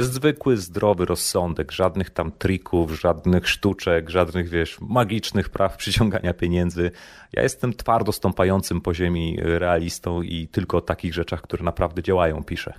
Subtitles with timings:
[0.00, 6.90] Zwykły, zdrowy rozsądek, żadnych tam trików, żadnych sztuczek, żadnych, wiesz, magicznych praw przyciągania pieniędzy.
[7.32, 12.44] Ja jestem twardo stąpającym po ziemi realistą i tylko o takich rzeczach, które naprawdę działają,
[12.44, 12.74] piszę.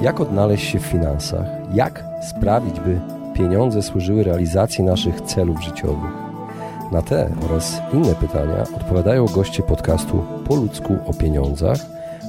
[0.00, 1.46] Jak odnaleźć się w finansach?
[1.74, 3.00] Jak sprawić, by
[3.34, 6.10] pieniądze służyły realizacji naszych celów życiowych?
[6.92, 11.78] Na te oraz inne pytania odpowiadają goście podcastu Po ludzku o pieniądzach,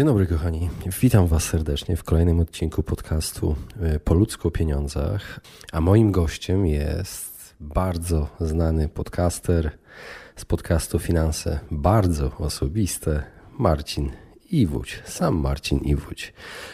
[0.00, 0.70] Dzień dobry, kochani.
[1.00, 5.40] Witam Was serdecznie w kolejnym odcinku podcastu e, Po ludzku o pieniądzach.
[5.72, 9.70] A moim gościem jest bardzo znany podcaster
[10.36, 13.22] z podcastu Finanse Bardzo Osobiste,
[13.58, 14.10] Marcin
[14.50, 16.32] Iwódź, sam Marcin Iwódź.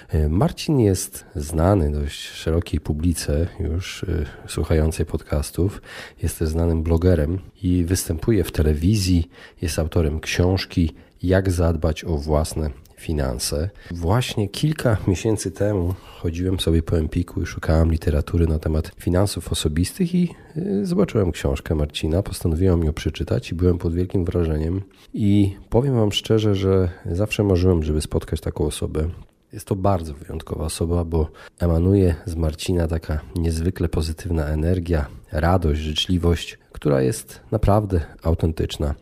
[0.08, 5.82] E, Marcin jest znany dość szerokiej publice, już e, słuchającej podcastów.
[6.22, 9.30] Jest też znanym blogerem i występuje w telewizji.
[9.62, 13.70] Jest autorem książki Jak zadbać o własne finanse.
[13.90, 20.14] Właśnie kilka miesięcy temu chodziłem sobie po Empiku i szukałem literatury na temat finansów osobistych
[20.14, 24.82] i y, zobaczyłem książkę Marcina, postanowiłem ją przeczytać i byłem pod wielkim wrażeniem.
[25.14, 29.08] I powiem Wam szczerze, że zawsze marzyłem, żeby spotkać taką osobę.
[29.52, 36.58] Jest to bardzo wyjątkowa osoba, bo emanuje z Marcina taka niezwykle pozytywna energia, radość, życzliwość,
[36.76, 38.94] która jest naprawdę autentyczna.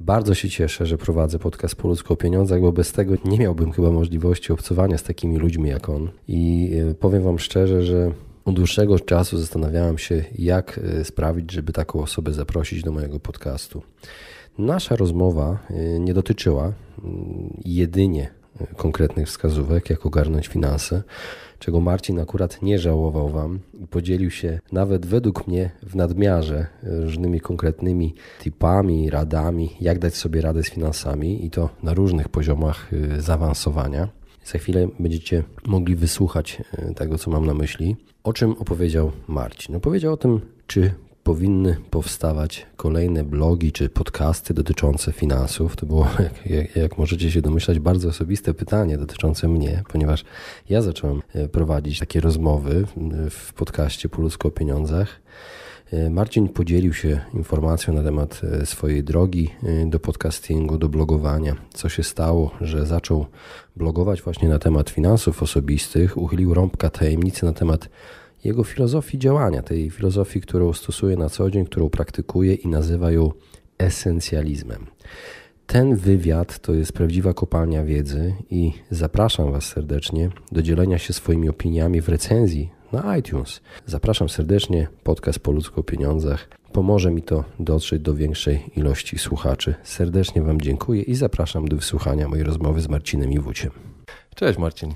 [0.00, 3.72] Bardzo się cieszę, że prowadzę podcast po ludzku o pieniądzach, bo bez tego nie miałbym
[3.72, 6.10] chyba możliwości obcowania z takimi ludźmi jak on.
[6.28, 8.12] I e, powiem Wam szczerze, że
[8.44, 13.82] od dłuższego czasu zastanawiałem się, jak e, sprawić, żeby taką osobę zaprosić do mojego podcastu.
[14.58, 16.72] Nasza rozmowa e, nie dotyczyła
[17.04, 18.30] mm, jedynie
[18.76, 21.02] konkretnych wskazówek, jak ogarnąć finanse,
[21.58, 27.40] czego Marcin akurat nie żałował Wam i podzielił się nawet według mnie w nadmiarze różnymi
[27.40, 33.20] konkretnymi tipami, radami, jak dać sobie radę z finansami i to na różnych poziomach y,
[33.20, 34.08] zaawansowania.
[34.44, 37.96] Za chwilę będziecie mogli wysłuchać y, tego, co mam na myśli.
[38.24, 39.76] O czym opowiedział Marcin?
[39.76, 45.76] Opowiedział o tym, czy powinny powstawać kolejne blogi czy podcasty dotyczące finansów.
[45.76, 46.08] To było,
[46.46, 50.24] jak, jak, możecie się domyślać, bardzo osobiste pytanie dotyczące mnie, ponieważ
[50.68, 52.86] ja zacząłem e, prowadzić takie rozmowy
[53.30, 55.20] w podcaście Po ludzko o pieniądzach.
[55.92, 59.50] E, Marcin podzielił się informacją na temat e, swojej drogi
[59.86, 61.56] do podcastingu, do blogowania.
[61.74, 63.26] Co się stało, że zaczął
[63.76, 67.88] blogować właśnie na temat finansów osobistych, uchylił rąbka tajemnicy na temat
[68.44, 73.32] jego filozofii działania, tej filozofii, którą stosuje na co dzień, którą praktykuje i nazywa ją
[73.78, 74.86] esencjalizmem.
[75.66, 81.48] Ten wywiad to jest prawdziwa kopalnia wiedzy i zapraszam Was serdecznie do dzielenia się swoimi
[81.48, 83.60] opiniami w recenzji na iTunes.
[83.86, 86.48] Zapraszam serdecznie, podcast po ludzku pieniądzach.
[86.72, 89.74] Pomoże mi to dotrzeć do większej ilości słuchaczy.
[89.82, 93.70] Serdecznie Wam dziękuję i zapraszam do wysłuchania mojej rozmowy z Marcinem Iwuciem.
[94.34, 94.90] Cześć Marcin.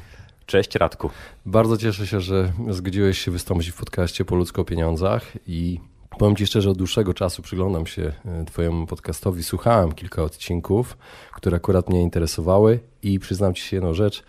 [0.48, 1.10] Cześć Radku.
[1.46, 5.80] Bardzo cieszę się, że zgodziłeś się wystąpić w podcaście po ludzko o pieniądzach i
[6.18, 9.42] powiem Ci szczerze, od dłuższego czasu przyglądam się e, Twojemu podcastowi.
[9.42, 10.98] Słuchałem kilka odcinków,
[11.32, 14.24] które akurat mnie interesowały i przyznam Ci się jedną rzecz.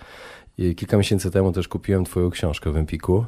[0.75, 3.25] Kilka miesięcy temu też kupiłem Twoją książkę w Empiku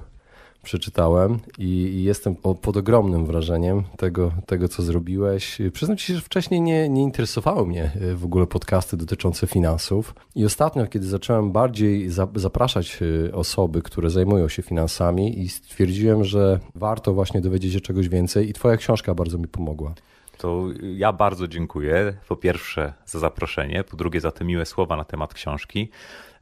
[0.64, 5.58] przeczytałem i, jestem pod ogromnym wrażeniem tego, tego, co zrobiłeś.
[5.74, 10.46] Przyznam ci że wcześniej nie, nie interesowały mnie e, w ogóle podcasty dotyczące finansów i
[10.46, 16.60] ostatnio, kiedy zacząłem bardziej za, zapraszać e, osoby, które zajmują się finansami i stwierdziłem, że
[16.76, 19.94] warto właśnie dowiedzieć się czegoś więcej i twoja książka bardzo mi pomogła.
[20.38, 22.14] To ja bardzo dziękuję.
[22.28, 25.90] Po pierwsze za zaproszenie, po drugie za te miłe słowa na temat książki,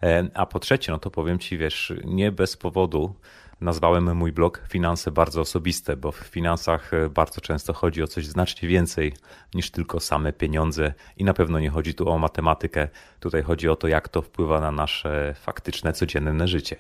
[0.04, 3.14] e, a po trzecie, no to powiem ci, wiesz, nie bez powodu
[3.62, 8.28] nazwałem mój blog Finanse bardzo osobiste, bo w finansach e, bardzo często chodzi o coś
[8.28, 9.14] znacznie więcej
[9.54, 12.88] niż tylko same pieniądze i na pewno nie chodzi tu o matematykę.
[13.20, 16.76] Tutaj chodzi o to, jak to wpływa na nasze faktyczne, codzienne życie.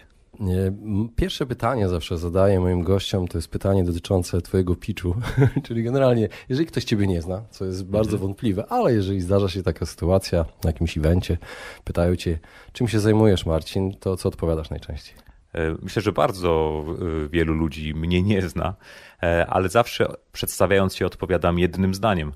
[1.16, 5.16] Pierwsze pytanie zawsze zadaję moim gościom, to jest pytanie dotyczące twojego pitchu,
[5.66, 8.28] czyli generalnie, jeżeli ktoś ciebie nie zna, co jest bardzo mhm.
[8.28, 11.38] wątpliwe, ale jeżeli zdarza się taka sytuacja na jakimś evencie,
[11.84, 12.40] pytają cię,
[12.74, 15.29] czym się zajmujesz Marcin, to co odpowiadasz najczęściej?
[15.56, 16.84] E, myślę, że bardzo
[17.26, 18.76] e, wielu ludzi mnie nie zna,
[19.24, 22.32] e, ale zawsze przedstawiając się odpowiadam jednym zdaniem.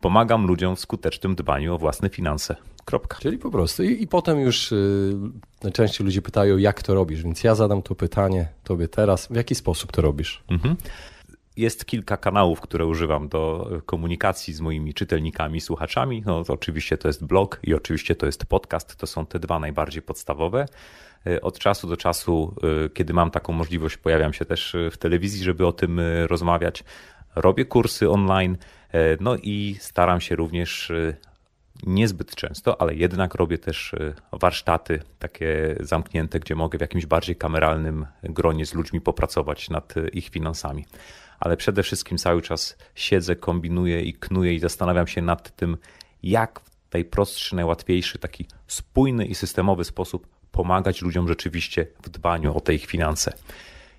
[0.00, 2.56] Pomagam ludziom w skutecznym dbaniu o własne finanse.
[2.84, 3.18] Kropka.
[3.20, 3.82] Czyli po prostu.
[3.82, 5.16] I, i potem już yy,
[5.62, 9.26] najczęściej ludzie pytają, jak to robisz, więc ja zadam to pytanie tobie teraz.
[9.26, 10.42] W jaki sposób to robisz?
[10.50, 10.76] Mhm.
[11.60, 16.22] Jest kilka kanałów, które używam do komunikacji z moimi czytelnikami, słuchaczami.
[16.26, 18.96] No, to oczywiście to jest blog i oczywiście to jest podcast.
[18.96, 20.66] To są te dwa najbardziej podstawowe.
[21.26, 22.54] Y, od czasu do czasu,
[22.86, 26.84] y, kiedy mam taką możliwość, pojawiam się też w telewizji, żeby o tym rozmawiać.
[27.36, 28.56] Robię kursy online,
[29.20, 30.92] no i staram się również
[31.86, 37.36] niezbyt często, ale jednak robię też e, warsztaty takie zamknięte, gdzie mogę w jakimś bardziej
[37.36, 40.84] kameralnym gronie z ludźmi popracować nad e, ich finansami.
[41.40, 45.76] Ale przede wszystkim cały czas siedzę, kombinuję i knuję i zastanawiam się nad tym,
[46.22, 52.60] jak w najprostszy, najłatwiejszy, taki spójny i systemowy sposób pomagać ludziom rzeczywiście w dbaniu o
[52.60, 53.32] te ich finanse.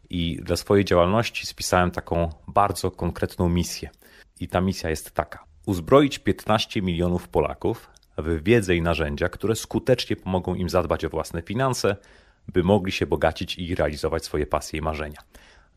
[0.10, 3.90] I dla swojej działalności spisałem taką bardzo konkretną misję.
[4.40, 10.16] I ta misja jest taka: uzbroić 15 milionów Polaków w wiedzę i narzędzia, które skutecznie
[10.16, 11.96] pomogą im zadbać o własne finanse,
[12.48, 15.20] by mogli się bogacić i realizować swoje pasje i marzenia.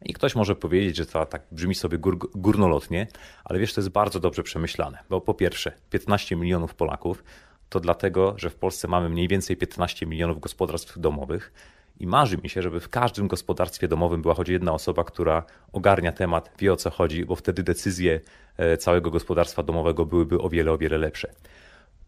[0.05, 3.07] I ktoś może powiedzieć, że to tak brzmi sobie gór, górnolotnie,
[3.45, 4.99] ale wiesz, to jest bardzo dobrze przemyślane.
[5.11, 7.25] Bo po pierwsze, 15 milionów Polaków
[7.69, 11.53] to dlatego, że w Polsce mamy mniej więcej 15 milionów gospodarstw domowych,
[12.01, 16.13] i marzy mi się, żeby w każdym gospodarstwie domowym była choć jedna osoba, która ogarnia
[16.13, 18.21] temat, wie o co chodzi, bo wtedy decyzje
[18.57, 21.33] e, całego gospodarstwa domowego byłyby o wiele, o wiele lepsze.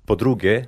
[0.07, 0.67] Po drugie,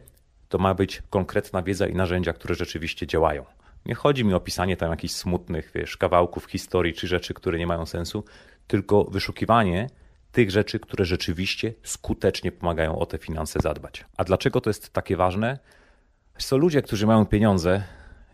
[0.48, 3.44] to ma być konkretna wiedza i narzędzia, które rzeczywiście działają.
[3.88, 7.66] Nie chodzi mi o pisanie tam jakichś smutnych wiesz, kawałków historii czy rzeczy, które nie
[7.66, 8.24] mają sensu,
[8.66, 9.90] tylko wyszukiwanie
[10.32, 14.04] tych rzeczy, które rzeczywiście skutecznie pomagają o te finanse zadbać.
[14.16, 15.58] A dlaczego to jest takie ważne?
[16.38, 17.82] Są ludzie, którzy mają pieniądze,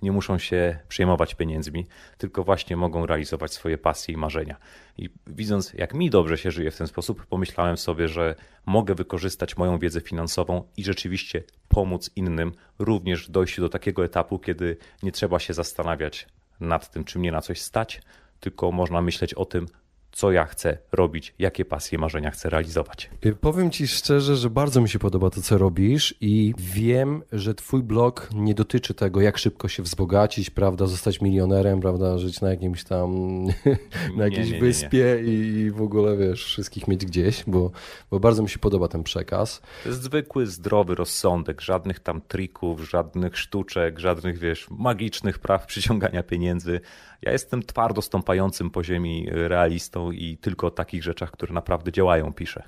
[0.04, 1.86] nie muszą się przejmować pieniędzmi,
[2.18, 4.56] tylko właśnie mogą realizować swoje pasje i marzenia.
[4.98, 8.34] I widząc, jak mi dobrze się żyje w ten sposób, pomyślałem sobie, że
[8.66, 14.38] mogę wykorzystać moją wiedzę finansową i rzeczywiście pomóc innym również w dojściu do takiego etapu,
[14.38, 16.26] kiedy nie trzeba się zastanawiać
[16.60, 18.02] nad tym, czy mnie na coś stać,
[18.40, 19.66] tylko można myśleć o tym,
[20.14, 23.10] co ja chcę robić, jakie pasje, marzenia chcę realizować.
[23.26, 27.54] Y, powiem Ci szczerze, że bardzo mi się podoba to, co robisz i wiem, że
[27.54, 32.50] Twój blog nie dotyczy tego, jak szybko się wzbogacić, prawda, zostać milionerem, prawda, żyć na
[32.50, 33.44] jakimś tam,
[34.16, 37.70] na jakiejś nie, nie, wyspie nie, i w ogóle, wiesz, wszystkich mieć gdzieś, bo,
[38.10, 39.62] bo bardzo mi się podoba ten przekaz.
[39.82, 46.22] To jest zwykły, zdrowy rozsądek, żadnych tam trików, żadnych sztuczek, żadnych, wiesz, magicznych praw przyciągania
[46.22, 46.80] pieniędzy.
[47.24, 52.32] Ja jestem twardo stąpającym po ziemi realistą i tylko o takich rzeczach, które naprawdę działają,
[52.32, 52.62] piszę.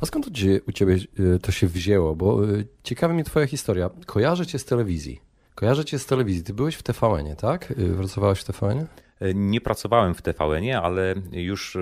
[0.00, 0.26] A skąd
[0.66, 2.16] u ciebie y, to się wzięło?
[2.16, 3.90] Bo y, ciekawa mnie twoja historia.
[4.06, 5.20] Kojarzę cię z telewizji.
[5.54, 6.42] Kojarzę cię z telewizji.
[6.42, 7.74] Ty byłeś w TVN-ie, tak?
[7.96, 8.86] Pracowałeś w TVN-ie?
[9.34, 11.78] Nie pracowałem w TVN-ie, ale już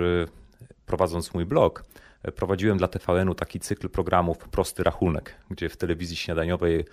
[0.86, 1.84] prowadząc mój blog,
[2.36, 6.84] prowadziłem dla TVN-u taki cykl programów Prosty Rachunek, gdzie w telewizji śniadaniowej E,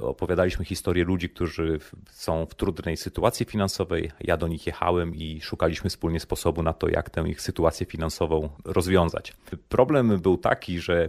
[0.00, 1.78] opowiadaliśmy historię ludzi, którzy
[2.10, 4.10] są w trudnej sytuacji finansowej.
[4.20, 8.48] Ja do nich jechałem i szukaliśmy wspólnie sposobu na to, jak tę ich sytuację finansową
[8.64, 9.32] rozwiązać.
[9.68, 11.08] Problem był taki, że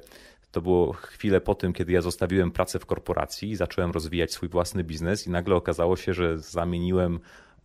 [0.52, 4.50] to było chwilę po tym, kiedy ja zostawiłem pracę w korporacji i zacząłem rozwijać swój
[4.50, 7.20] własny biznes, i nagle okazało się, że zamieniłem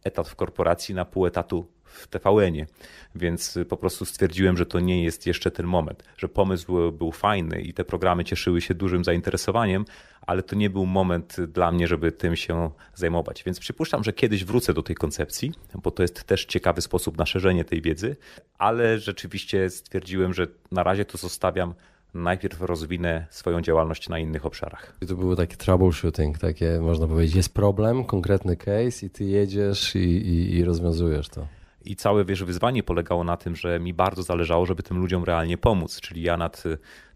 [0.04, 2.66] etat w korporacji na pół etatu w TVN-ie,
[3.14, 7.60] więc po prostu stwierdziłem, że to nie jest jeszcze ten moment, że pomysł był fajny
[7.60, 9.84] i te programy cieszyły się dużym zainteresowaniem,
[10.28, 13.42] ale to nie był moment dla mnie, żeby tym się zajmować.
[13.44, 17.26] Więc przypuszczam, że kiedyś wrócę do tej koncepcji, bo to jest też ciekawy sposób na
[17.26, 18.16] szerzenie tej wiedzy,
[18.58, 21.74] ale rzeczywiście stwierdziłem, że na razie to zostawiam
[22.14, 24.96] najpierw rozwinę swoją działalność na innych obszarach.
[25.00, 29.94] I to było takie troubleshooting, takie można powiedzieć, jest problem, konkretny case i ty jedziesz
[29.94, 31.46] i, i, i rozwiązujesz to.
[31.84, 35.58] I całe wiesz, wyzwanie polegało na tym, że mi bardzo zależało, żeby tym ludziom realnie
[35.58, 36.00] pomóc.
[36.00, 36.64] Czyli ja nad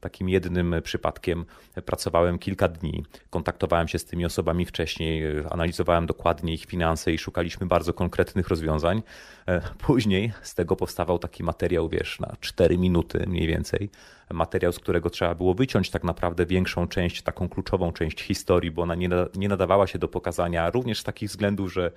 [0.03, 1.45] takim jednym przypadkiem
[1.85, 7.67] pracowałem kilka dni, kontaktowałem się z tymi osobami wcześniej, analizowałem dokładnie ich finanse i szukaliśmy
[7.67, 9.03] bardzo konkretnych rozwiązań.
[9.49, 13.91] E, później z tego powstawał taki materiał, wiesz, na 4 minuty mniej więcej.
[14.33, 18.83] Materiał, z którego trzeba było wyciąć tak naprawdę większą część, taką kluczową część historii, bo
[18.83, 18.95] ona
[19.35, 21.93] nie nadawała się do pokazania również z takich względów, że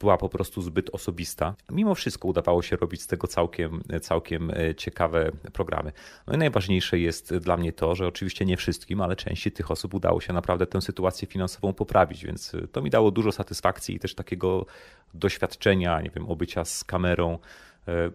[0.00, 1.54] była po prostu zbyt osobista.
[1.70, 5.92] Mimo wszystko udawało się robić z tego całkiem, całkiem e, ciekawe programy.
[6.26, 9.94] No i najważniejsze jest dla mnie to, że oczywiście nie wszystkim, ale części tych osób
[9.94, 14.14] udało się naprawdę tę sytuację finansową poprawić, więc to mi dało dużo satysfakcji i też
[14.14, 14.66] takiego
[15.14, 17.38] doświadczenia, nie wiem, obycia z kamerą.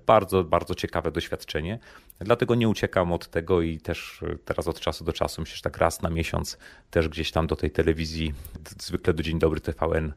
[0.06, 1.80] Bardzo, bardzo ciekawe doświadczenie.
[2.20, 5.78] Dlatego nie uciekam od tego i też teraz od czasu do czasu, myślę, że tak
[5.78, 6.58] raz na miesiąc
[6.92, 8.34] też gdzieś tam do tej telewizji,
[8.80, 10.14] zwykle do Dzień Dobry TVN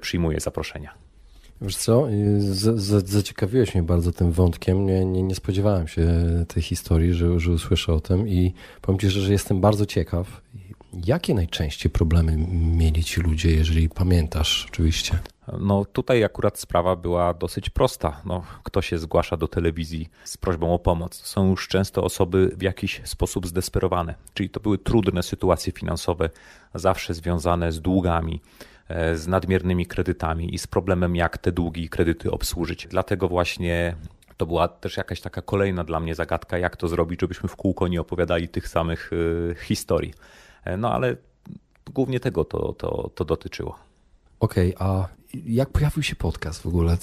[0.00, 0.94] przyjmuję zaproszenia.
[1.62, 2.08] Wiesz co,
[2.38, 4.86] z, z, zaciekawiłeś mnie bardzo tym wątkiem.
[4.86, 6.06] Nie, nie, nie spodziewałem się
[6.48, 10.42] tej historii, że, że usłyszę o tym i powiem Ci, że, że jestem bardzo ciekaw.
[11.06, 15.18] Jakie najczęściej problemy mieli ci ludzie, jeżeli pamiętasz oczywiście?
[15.60, 18.20] No tutaj akurat sprawa była dosyć prosta.
[18.24, 21.14] No, kto się zgłasza do telewizji z prośbą o pomoc?
[21.14, 26.30] Są już często osoby w jakiś sposób zdesperowane, czyli to były trudne sytuacje finansowe,
[26.74, 28.40] zawsze związane z długami,
[28.92, 32.86] E, z nadmiernymi kredytami i z problemem, jak te długi i kredyty obsłużyć.
[32.90, 33.96] Dlatego właśnie
[34.36, 37.88] to była też jakaś taka kolejna dla mnie zagadka, jak to zrobić, żebyśmy w kółko
[37.88, 39.10] nie opowiadali tych samych
[39.50, 40.14] e, historii.
[40.64, 41.16] E, no ale
[41.90, 43.78] głównie tego to, to, to dotyczyło.
[44.40, 46.96] Okej, okay, a jak pojawił się podcast w ogóle?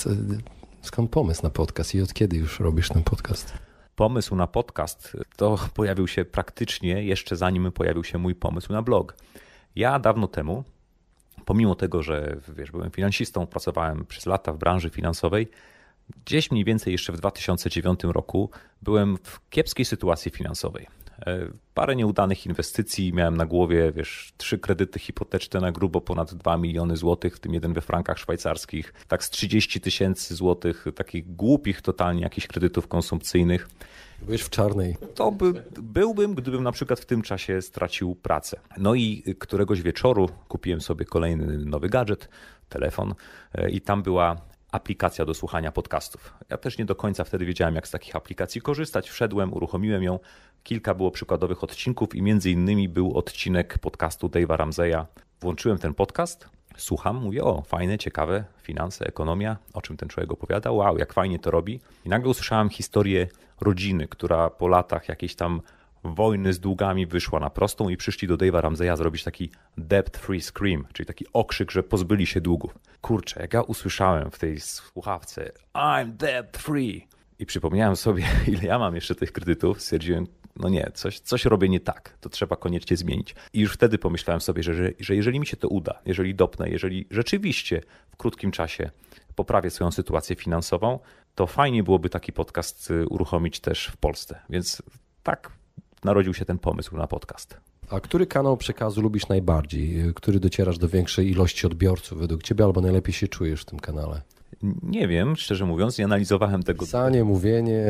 [0.81, 3.53] Skąd pomysł na podcast i od kiedy już robisz ten podcast?
[3.95, 9.15] Pomysł na podcast to pojawił się praktycznie jeszcze zanim pojawił się mój pomysł na blog.
[9.75, 10.63] Ja dawno temu
[11.45, 15.47] pomimo tego, że wiesz, byłem finansistą, pracowałem przez lata w branży finansowej,
[16.25, 18.49] gdzieś mniej więcej jeszcze w 2009 roku
[18.81, 20.87] byłem w kiepskiej sytuacji finansowej.
[21.25, 26.57] E, parę nieudanych inwestycji, miałem na głowie, wiesz, trzy kredyty hipoteczne na grubo ponad 2
[26.57, 31.81] miliony złotych, w tym jeden we frankach szwajcarskich, tak z 30 tysięcy złotych, takich głupich
[31.81, 33.69] totalnie jakichś kredytów konsumpcyjnych.
[34.21, 34.97] Byłeś w czarnej.
[35.15, 38.59] To by, byłbym, gdybym na przykład w tym czasie stracił pracę.
[38.77, 42.29] No i któregoś wieczoru kupiłem sobie kolejny nowy gadżet,
[42.69, 43.13] telefon
[43.53, 44.35] e, i tam była
[44.71, 46.33] aplikacja do słuchania podcastów.
[46.49, 49.09] Ja też nie do końca wtedy wiedziałem, jak z takich aplikacji korzystać.
[49.09, 50.19] Wszedłem, uruchomiłem ją.
[50.63, 55.05] Kilka było przykładowych odcinków i między innymi był odcinek podcastu Dave'a Ramseya.
[55.41, 60.71] Włączyłem ten podcast, słucham, mówię, o, fajne, ciekawe, finanse, ekonomia, o czym ten człowiek opowiada,
[60.71, 61.79] wow, jak fajnie to robi.
[62.05, 63.27] I nagle usłyszałem historię
[63.61, 65.61] rodziny, która po latach jakiejś tam
[66.03, 70.88] wojny z długami wyszła na prostą i przyszli do Dave'a Ramseya zrobić taki debt-free scream,
[70.94, 72.75] czyli taki okrzyk, że pozbyli się długów.
[73.01, 77.08] Kurczę, jak ja usłyszałem w tej słuchawce I'm debt-free
[77.39, 81.70] i przypomniałem sobie, ile ja mam jeszcze tych kredytów, stwierdziłem, no nie, coś, coś robię
[81.70, 83.36] nie tak, to trzeba koniecznie zmienić.
[83.53, 86.70] I już wtedy pomyślałem sobie, że, że, że jeżeli mi się to uda, jeżeli dopnę,
[86.70, 88.89] jeżeli rzeczywiście w krótkim czasie
[89.36, 91.00] poprawię swoją sytuację finansową,
[91.36, 94.39] to fajnie byłoby taki podcast y, uruchomić też w Polsce.
[94.50, 94.82] Więc
[95.24, 95.58] tak
[96.03, 97.58] narodził się ten pomysł na podcast.
[97.89, 100.13] A który kanał przekazu lubisz najbardziej?
[100.15, 104.22] Który docierasz do większej ilości odbiorców według ciebie, albo najlepiej się czujesz w tym kanale?
[104.83, 106.85] Nie wiem, szczerze mówiąc, nie analizowałem tego.
[106.85, 107.85] Pisanie, mówienie.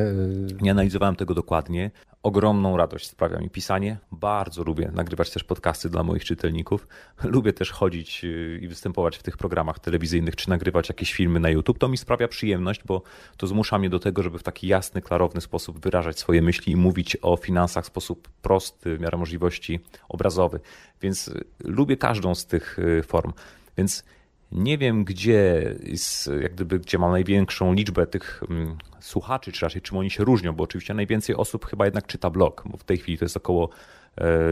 [0.61, 1.91] Nie analizowałem tego dokładnie.
[2.23, 3.97] Ogromną radość sprawia mi pisanie.
[4.11, 6.87] Bardzo lubię nagrywać też podcasty dla moich czytelników.
[7.23, 11.49] Lubię też chodzić y, i występować w tych programach telewizyjnych, czy nagrywać jakieś filmy na
[11.49, 11.79] YouTube.
[11.79, 13.01] To mi sprawia przyjemność, bo
[13.37, 16.75] to zmusza mnie do tego, żeby w taki jasny, klarowny sposób wyrażać swoje myśli i
[16.75, 20.59] mówić o finansach w sposób prosty, w miarę możliwości obrazowy.
[21.01, 23.33] Więc y, lubię każdą z tych y, form.
[23.77, 24.03] Więc
[24.51, 29.81] nie wiem, gdzie, jest, jak gdyby, gdzie mam największą liczbę tych mm, słuchaczy, czy raczej
[29.81, 32.97] czym oni się różnią, bo oczywiście najwięcej osób chyba jednak czyta blog, bo w tej
[32.97, 33.69] chwili to jest około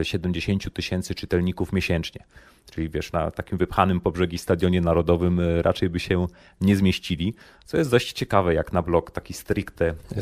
[0.04, 2.24] 70 e, tysięcy czytelników miesięcznie.
[2.72, 6.28] Czyli wiesz, na takim wypchanym po brzegi stadionie narodowym e, raczej by się
[6.62, 7.34] nie zmieścili,
[7.66, 10.22] co jest dość ciekawe jak na blog taki stricte, e,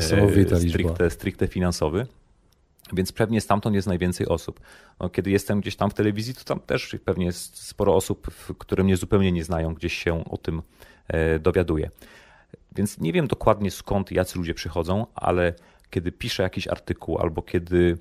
[0.70, 2.06] stricte, stricte finansowy.
[2.92, 4.60] Więc pewnie stamtąd jest najwięcej osób.
[5.00, 8.26] No, kiedy jestem gdzieś tam w telewizji, to tam też pewnie jest sporo osób,
[8.58, 10.62] które mnie zupełnie nie znają, gdzieś się o tym
[11.08, 11.90] e, dowiaduje.
[12.76, 15.54] Więc nie wiem dokładnie skąd jacy ludzie przychodzą, ale
[15.90, 17.98] kiedy piszę jakiś artykuł albo kiedy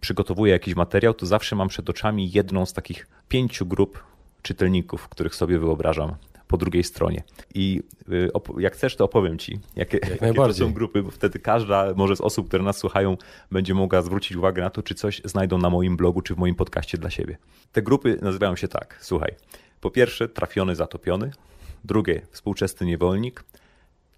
[0.00, 4.04] przygotowuję jakiś materiał, to zawsze mam przed oczami jedną z takich pięciu grup
[4.42, 6.14] czytelników, których sobie wyobrażam
[6.48, 7.22] po drugiej stronie.
[7.54, 11.38] I y, jak chcesz, to opowiem ci, jakie, jak jakie to są grupy, bo wtedy
[11.38, 13.16] każda może z osób, które nas słuchają,
[13.50, 16.54] będzie mogła zwrócić uwagę na to, czy coś znajdą na moim blogu, czy w moim
[16.54, 17.38] podcaście dla siebie.
[17.72, 19.34] Te grupy nazywają się tak, słuchaj.
[19.80, 21.30] Po pierwsze, trafiony, zatopiony.
[21.84, 23.44] Drugie, współczesny niewolnik.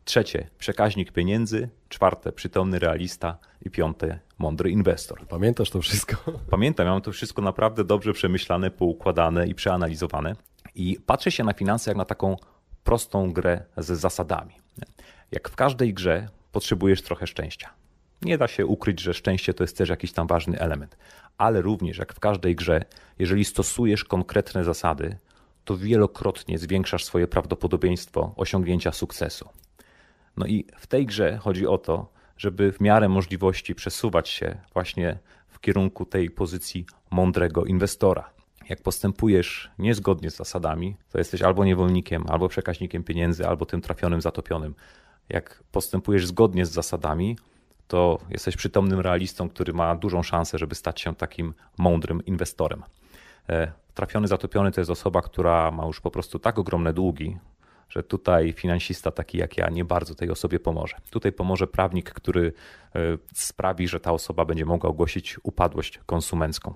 [0.05, 1.69] Trzecie, przekaźnik pieniędzy.
[1.89, 3.39] Czwarte, przytomny realista.
[3.63, 5.27] I piąte, mądry inwestor.
[5.29, 6.17] Pamiętasz to wszystko?
[6.51, 10.37] Pamiętam, ja mam to wszystko naprawdę dobrze przemyślane, poukładane i przeanalizowane.
[10.75, 12.37] I patrzę się na finanse jak na taką
[12.85, 14.55] prostą grę z zasadami.
[15.31, 17.71] Jak w każdej grze potrzebujesz trochę szczęścia.
[18.23, 20.97] Nie da się ukryć, że szczęście to jest też jakiś tam ważny element,
[21.39, 22.85] ale również jak w każdej grze,
[23.19, 25.17] jeżeli stosujesz konkretne zasady,
[25.65, 29.49] to wielokrotnie zwiększasz swoje prawdopodobieństwo osiągnięcia sukcesu.
[30.37, 35.19] No i w tej grze chodzi o to, żeby w miarę możliwości przesuwać się właśnie
[35.49, 38.31] w kierunku tej pozycji mądrego inwestora.
[38.71, 44.21] Jak postępujesz niezgodnie z zasadami, to jesteś albo niewolnikiem, albo przekaźnikiem pieniędzy, albo tym trafionym,
[44.21, 44.75] zatopionym.
[45.29, 47.39] Jak postępujesz zgodnie z zasadami,
[47.89, 52.83] to jesteś przytomnym realistą, który ma dużą szansę, żeby stać się takim mądrym inwestorem.
[53.49, 57.37] E, trafiony, zatopiony to jest osoba, która ma już po prostu tak ogromne długi,
[57.89, 60.97] że tutaj finansista taki jak ja nie bardzo tej osobie pomoże.
[61.11, 62.53] Tutaj pomoże prawnik, który
[62.95, 63.01] e,
[63.35, 66.75] sprawi, że ta osoba będzie mogła ogłosić upadłość konsumencką,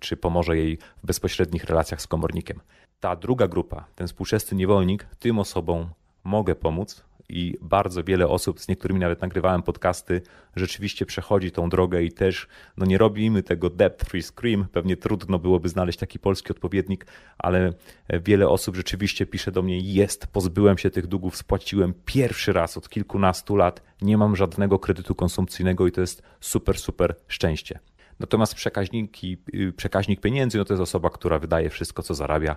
[0.00, 2.60] czy pomoże jej w bezpośrednich relacjach z komornikiem.
[3.00, 5.88] Ta druga grupa, ten współczesny niewolnik, tym osobom
[6.24, 10.22] mogę pomóc, i bardzo wiele osób, z niektórymi nawet nagrywałem podcasty,
[10.56, 15.38] rzeczywiście przechodzi tą drogę i też no nie robimy tego debt free scream, pewnie trudno
[15.38, 17.06] byłoby znaleźć taki polski odpowiednik,
[17.38, 17.72] ale
[18.08, 22.88] wiele osób rzeczywiście pisze do mnie, jest, pozbyłem się tych długów, spłaciłem pierwszy raz od
[22.88, 27.78] kilkunastu lat, nie mam żadnego kredytu konsumpcyjnego i to jest super, super szczęście.
[28.20, 32.56] Natomiast przekaźniki, y, przekaźnik pieniędzy no to jest osoba, która wydaje wszystko, co zarabia,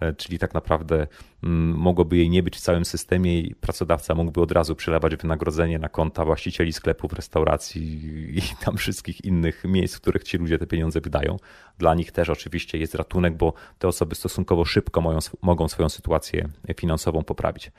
[0.00, 1.06] e, czyli tak naprawdę
[1.42, 5.78] mm, mogłoby jej nie być w całym systemie i pracodawca mógłby od razu przelewać wynagrodzenie
[5.78, 10.66] na konta właścicieli sklepów, restauracji i tam wszystkich innych miejsc, w których ci ludzie te
[10.66, 11.36] pieniądze wydają.
[11.78, 17.24] Dla nich też oczywiście jest ratunek, bo te osoby stosunkowo szybko mogą swoją sytuację finansową
[17.24, 17.70] poprawić.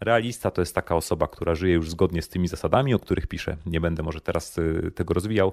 [0.00, 3.56] Realista to jest taka osoba, która żyje już zgodnie z tymi zasadami, o których piszę.
[3.66, 5.52] Nie będę może teraz y, tego rozwijał,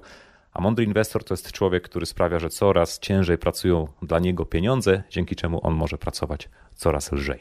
[0.58, 5.02] a mądry inwestor to jest człowiek, który sprawia, że coraz ciężej pracują dla niego pieniądze,
[5.10, 7.40] dzięki czemu on może pracować coraz lżej.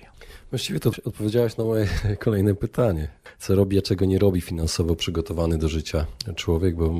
[0.49, 1.87] Właściwie to odpowiedziałeś na moje
[2.25, 3.07] kolejne pytanie.
[3.39, 6.05] Co robi, a czego nie robi finansowo przygotowany do życia
[6.35, 6.93] człowiek, bo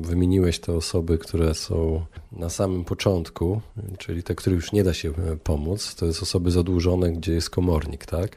[0.00, 3.60] wymieniłeś te osoby, które są na samym początku,
[3.98, 5.12] czyli te, których już nie da się
[5.44, 5.94] pomóc.
[5.94, 8.36] To jest osoby zadłużone, gdzie jest komornik, tak?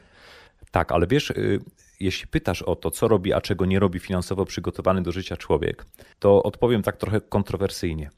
[0.70, 1.60] Tak, ale wiesz, y,
[2.00, 5.86] jeśli pytasz o to, co robi, a czego nie robi finansowo przygotowany do życia człowiek,
[6.18, 8.10] to odpowiem tak trochę kontrowersyjnie.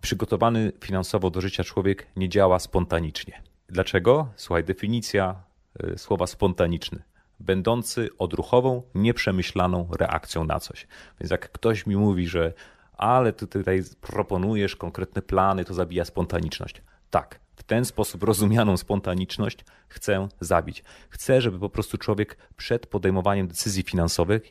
[0.00, 3.42] Przygotowany finansowo do życia człowiek nie działa spontanicznie.
[3.68, 4.28] Dlaczego?
[4.36, 5.42] Słuchaj, definicja
[5.84, 7.02] y, słowa spontaniczny.
[7.40, 10.86] Będący odruchową, nieprzemyślaną reakcją na coś.
[11.20, 12.52] Więc jak ktoś mi mówi, że
[12.96, 16.82] ale ty tutaj proponujesz konkretne plany, to zabija spontaniczność.
[17.10, 20.84] Tak, ten sposób rozumianą spontaniczność chcę zabić.
[21.08, 24.42] Chcę, żeby po prostu człowiek przed podejmowaniem decyzji finansowych,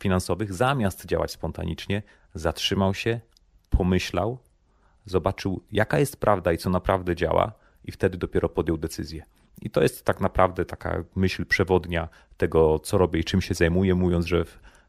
[0.00, 2.02] finansowych zamiast działać spontanicznie,
[2.34, 3.20] zatrzymał się,
[3.70, 4.38] pomyślał,
[5.06, 7.52] zobaczył, jaka jest prawda i co naprawdę działa,
[7.84, 9.24] i wtedy dopiero podjął decyzję.
[9.62, 13.94] I to jest tak naprawdę taka myśl przewodnia tego, co robię i czym się zajmuję,
[13.94, 14.44] mówiąc, że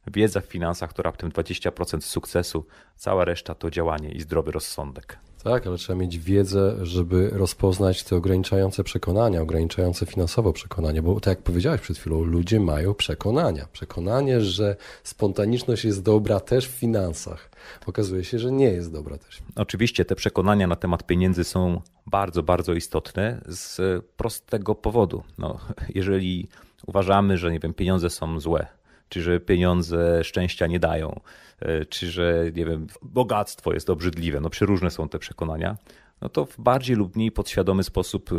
[0.07, 5.17] wiedza w finansach to raptem 20% sukcesu, cała reszta to działanie i zdrowy rozsądek.
[5.43, 11.37] Tak, ale trzeba mieć wiedzę, żeby rozpoznać te ograniczające przekonania, ograniczające finansowo przekonania, bo tak
[11.37, 13.67] jak powiedziałeś przed chwilą, ludzie mają przekonania.
[13.73, 17.49] Przekonanie, że spontaniczność jest dobra też w finansach.
[17.85, 19.41] Okazuje się, że nie jest dobra też.
[19.55, 25.23] Oczywiście te przekonania na temat pieniędzy są bardzo, bardzo istotne z prostego powodu.
[25.37, 25.59] No,
[25.95, 26.49] jeżeli
[26.87, 28.67] uważamy, że nie wiem, pieniądze są złe,
[29.11, 31.19] czy że pieniądze szczęścia nie dają,
[31.59, 35.77] e, czy że nie wiem, bogactwo jest obrzydliwe, no przeróżne są te przekonania,
[36.21, 38.35] no to w bardziej lub mniej podświadomy sposób e,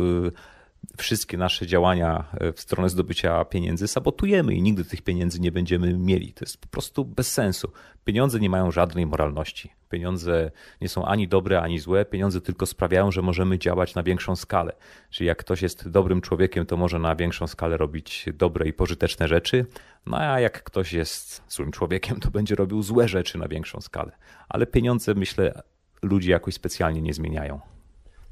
[0.97, 5.97] wszystkie nasze działania e, w stronę zdobycia pieniędzy sabotujemy i nigdy tych pieniędzy nie będziemy
[5.97, 6.33] mieli.
[6.33, 7.71] To jest po prostu bez sensu.
[8.05, 9.69] Pieniądze nie mają żadnej moralności.
[9.93, 10.51] Pieniądze
[10.81, 12.05] nie są ani dobre, ani złe.
[12.05, 14.73] Pieniądze tylko sprawiają, że możemy działać na większą skalę.
[15.09, 19.27] Czyli jak ktoś jest dobrym człowiekiem, to może na większą skalę robić dobre i pożyteczne
[19.27, 19.65] rzeczy.
[20.05, 24.11] No a jak ktoś jest złym człowiekiem, to będzie robił złe rzeczy na większą skalę.
[24.49, 25.61] Ale pieniądze, myślę,
[26.01, 27.59] ludzi jakoś specjalnie nie zmieniają.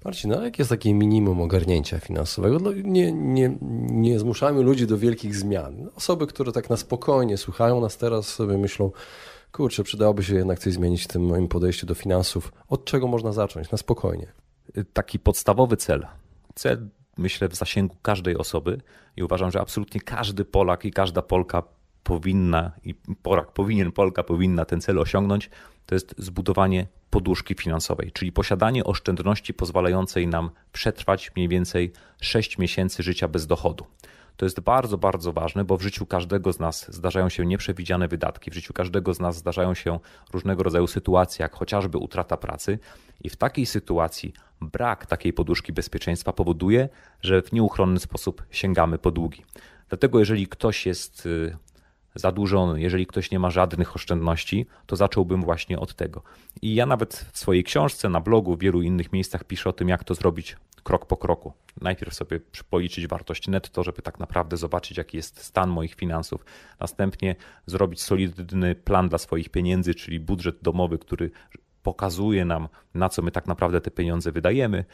[0.05, 2.59] Marcin, no jak jest takie minimum ogarnięcia finansowego?
[2.59, 3.57] No, nie, nie,
[3.91, 5.89] nie zmuszamy ludzi do wielkich zmian.
[5.95, 8.91] Osoby, które tak na spokojnie słuchają nas teraz, sobie myślą,
[9.51, 12.53] kurczę, przydałoby się jednak coś zmienić w tym moim podejściu do finansów.
[12.67, 13.71] Od czego można zacząć?
[13.71, 14.27] Na spokojnie.
[14.93, 16.07] Taki podstawowy cel.
[16.55, 18.81] Cel, myślę, w zasięgu każdej osoby
[19.17, 21.63] i uważam, że absolutnie każdy Polak i każda Polka
[22.03, 25.49] powinna i Polak powinien, Polka powinna ten cel osiągnąć,
[25.85, 33.03] to jest zbudowanie poduszki finansowej, czyli posiadanie oszczędności pozwalającej nam przetrwać mniej więcej 6 miesięcy
[33.03, 33.85] życia bez dochodu.
[34.37, 38.51] To jest bardzo, bardzo ważne, bo w życiu każdego z nas zdarzają się nieprzewidziane wydatki,
[38.51, 39.99] w życiu każdego z nas zdarzają się
[40.33, 42.79] różnego rodzaju sytuacje, jak chociażby utrata pracy,
[43.23, 46.89] i w takiej sytuacji brak takiej poduszki bezpieczeństwa powoduje,
[47.21, 49.43] że w nieuchronny sposób sięgamy po długi.
[49.89, 51.57] Dlatego, jeżeli ktoś jest y,
[52.15, 56.23] zadłużony, jeżeli ktoś nie ma żadnych oszczędności, to zacząłbym właśnie od tego.
[56.61, 59.89] I ja nawet w swojej książce, na blogu, w wielu innych miejscach piszę o tym,
[59.89, 61.53] jak to zrobić krok po kroku.
[61.81, 62.39] Najpierw sobie
[62.69, 66.45] policzyć wartość netto, żeby tak naprawdę zobaczyć, jaki jest stan moich finansów.
[66.79, 71.31] Następnie zrobić solidny plan dla swoich pieniędzy, czyli budżet domowy, który
[71.83, 74.85] pokazuje nam, na co my tak naprawdę te pieniądze wydajemy.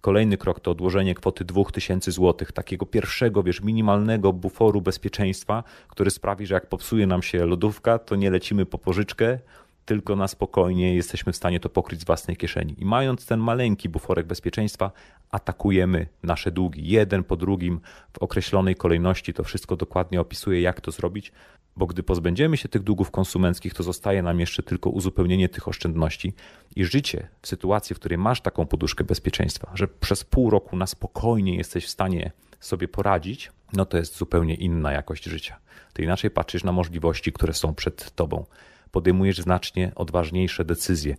[0.00, 6.46] Kolejny krok to odłożenie kwoty 2000 zł, takiego pierwszego, wiesz, minimalnego buforu bezpieczeństwa, który sprawi,
[6.46, 9.38] że jak popsuje nam się lodówka, to nie lecimy po pożyczkę,
[9.84, 12.74] tylko na spokojnie jesteśmy w stanie to pokryć z własnej kieszeni.
[12.78, 14.92] I mając ten maleńki buforek bezpieczeństwa,
[15.30, 17.80] atakujemy nasze długi jeden po drugim
[18.12, 19.34] w określonej kolejności.
[19.34, 21.32] To wszystko dokładnie opisuje, jak to zrobić,
[21.76, 26.34] bo gdy pozbędziemy się tych długów konsumenckich, to zostaje nam jeszcze tylko uzupełnienie tych oszczędności
[26.76, 30.86] i życie w sytuacji, w której masz taką poduszkę bezpieczeństwa, że przez pół roku na
[30.86, 35.58] spokojnie jesteś w stanie sobie poradzić, no to jest zupełnie inna jakość życia.
[35.92, 38.44] Ty inaczej patrzysz na możliwości, które są przed tobą
[38.92, 41.16] podejmujesz znacznie odważniejsze decyzje.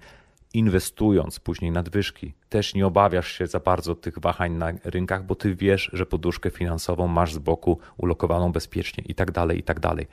[0.53, 5.55] Inwestując później nadwyżki, też nie obawiasz się za bardzo tych wahań na rynkach, bo ty
[5.55, 10.07] wiesz, że poduszkę finansową masz z boku ulokowaną bezpiecznie i tak dalej, i tak dalej.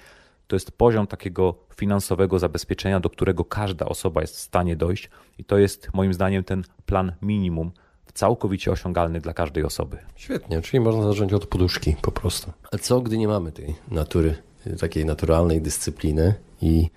[0.46, 5.44] To jest poziom takiego finansowego zabezpieczenia, do którego każda osoba jest w stanie dojść, i
[5.44, 7.72] to jest moim zdaniem ten plan minimum,
[8.14, 9.98] całkowicie osiągalny dla każdej osoby.
[10.16, 12.52] Świetnie, czyli można zacząć od poduszki po prostu.
[12.72, 14.34] A co, gdy nie mamy tej natury,
[14.80, 16.90] takiej naturalnej dyscypliny i,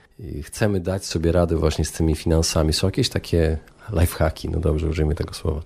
[0.43, 2.73] chcemy dać sobie radę właśnie z tymi finansami.
[2.73, 3.57] Są jakieś takie
[3.89, 5.61] lifehacki, no dobrze, użyjmy tego słowa.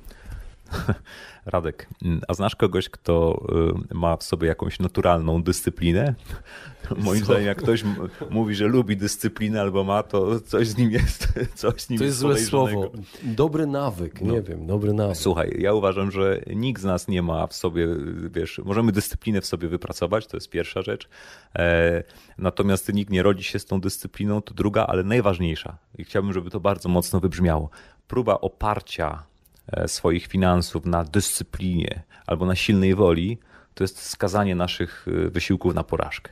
[1.46, 1.90] Radek,
[2.28, 3.46] a znasz kogoś, kto
[3.92, 6.16] y, ma w sobie jakąś naturalną dyscyplinę?
[6.98, 7.84] Moim zdaniem, jak ktoś
[8.30, 11.28] mówi, że lubi dyscyplinę albo ma, to coś z nim jest.
[11.56, 12.92] Coś z nim to jest, jest złe słowo.
[13.24, 14.34] Dobry nawyk, no.
[14.34, 15.18] nie wiem, dobry nawyk.
[15.18, 17.88] Słuchaj, ja uważam, że nikt z nas nie ma w sobie,
[18.32, 21.10] wiesz, możemy dyscyplinę w sobie wypracować, to jest pierwsza rzecz.
[21.56, 22.04] E,
[22.38, 25.78] natomiast nikt nie rodzi się z tą dyscypliną, to druga, ale najważniejsza.
[25.98, 27.70] I chciałbym, żeby to bardzo mocno wybrzmiało.
[28.08, 29.24] Próba oparcia
[29.88, 33.38] swoich finansów na dyscyplinie albo na silnej woli,
[33.74, 36.32] to jest skazanie naszych e, wysiłków na porażkę.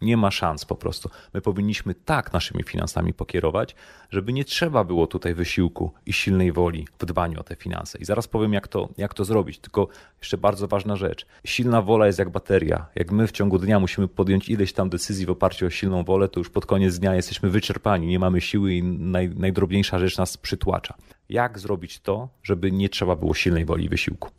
[0.00, 1.10] Nie ma szans po prostu.
[1.34, 3.74] My powinniśmy tak naszymi finansami pokierować,
[4.10, 7.98] żeby nie trzeba było tutaj wysiłku i silnej woli w dbaniu o te finanse.
[7.98, 9.58] I zaraz powiem, jak to, jak to zrobić.
[9.58, 9.88] Tylko
[10.18, 11.26] jeszcze bardzo ważna rzecz.
[11.44, 12.86] Silna wola jest jak bateria.
[12.94, 16.28] Jak my w ciągu dnia musimy podjąć ileś tam decyzji w oparciu o silną wolę,
[16.28, 20.36] to już pod koniec dnia jesteśmy wyczerpani, nie mamy siły i naj, najdrobniejsza rzecz nas
[20.36, 20.94] przytłacza.
[21.28, 24.30] Jak zrobić to, żeby nie trzeba było silnej woli i wysiłku?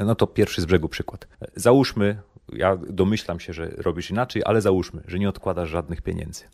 [0.00, 1.28] No to pierwszy z brzegu przykład.
[1.56, 2.22] Załóżmy,
[2.52, 6.44] ja domyślam się, że robisz inaczej, ale załóżmy, że nie odkładasz żadnych pieniędzy.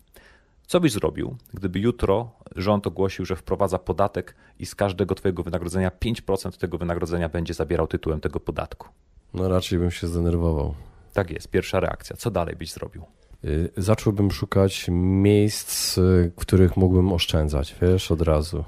[0.66, 5.90] Co byś zrobił, gdyby jutro rząd ogłosił, że wprowadza podatek i z każdego Twojego wynagrodzenia
[5.90, 8.88] 5% tego wynagrodzenia będzie zabierał tytułem tego podatku?
[9.34, 10.74] No raczej bym się zdenerwował.
[11.12, 12.16] Tak jest, pierwsza reakcja.
[12.16, 13.04] Co dalej byś zrobił?
[13.44, 18.64] Y, zacząłbym szukać miejsc, w których mógłbym oszczędzać, wiesz, od razu.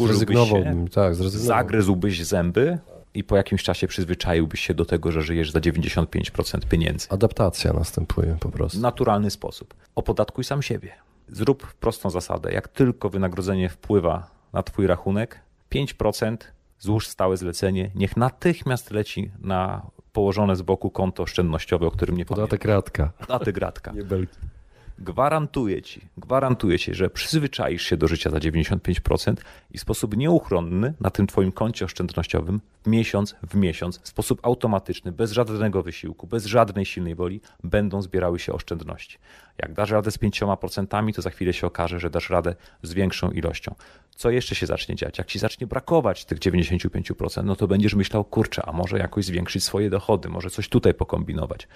[0.00, 1.66] Y, zrezygnowałbym, tak, zrezygnowałbym.
[1.66, 2.78] Zagryzłbyś zęby?
[3.16, 7.06] i po jakimś czasie przyzwyczaiłbyś się do tego, że żyjesz za 95% pieniędzy.
[7.10, 8.80] Adaptacja następuje po prostu.
[8.80, 9.74] Naturalny sposób.
[9.94, 10.92] Opodatkuj sam siebie.
[11.28, 12.52] Zrób prostą zasadę.
[12.52, 15.40] Jak tylko wynagrodzenie wpływa na Twój rachunek,
[15.72, 16.36] 5%
[16.78, 22.24] złóż stałe zlecenie, niech natychmiast leci na położone z boku konto oszczędnościowe, o którym nie
[22.24, 22.76] Podatek pamiętam.
[22.76, 23.26] radka.
[23.26, 23.92] Podatek radka.
[23.92, 24.38] Nie belki.
[24.98, 29.34] Gwarantuję ci, gwarantuję ci, że przyzwyczaisz się do życia za 95%
[29.70, 35.12] i w sposób nieuchronny na tym twoim koncie oszczędnościowym miesiąc w miesiąc, w sposób automatyczny,
[35.12, 39.18] bez żadnego wysiłku, bez żadnej silnej woli, będą zbierały się oszczędności.
[39.58, 43.30] Jak dasz radę z 5%, to za chwilę się okaże, że dasz radę z większą
[43.30, 43.74] ilością.
[44.10, 45.18] Co jeszcze się zacznie dziać?
[45.18, 49.64] Jak ci zacznie brakować tych 95%, no to będziesz myślał, kurczę, a może jakoś zwiększyć
[49.64, 51.68] swoje dochody, może coś tutaj pokombinować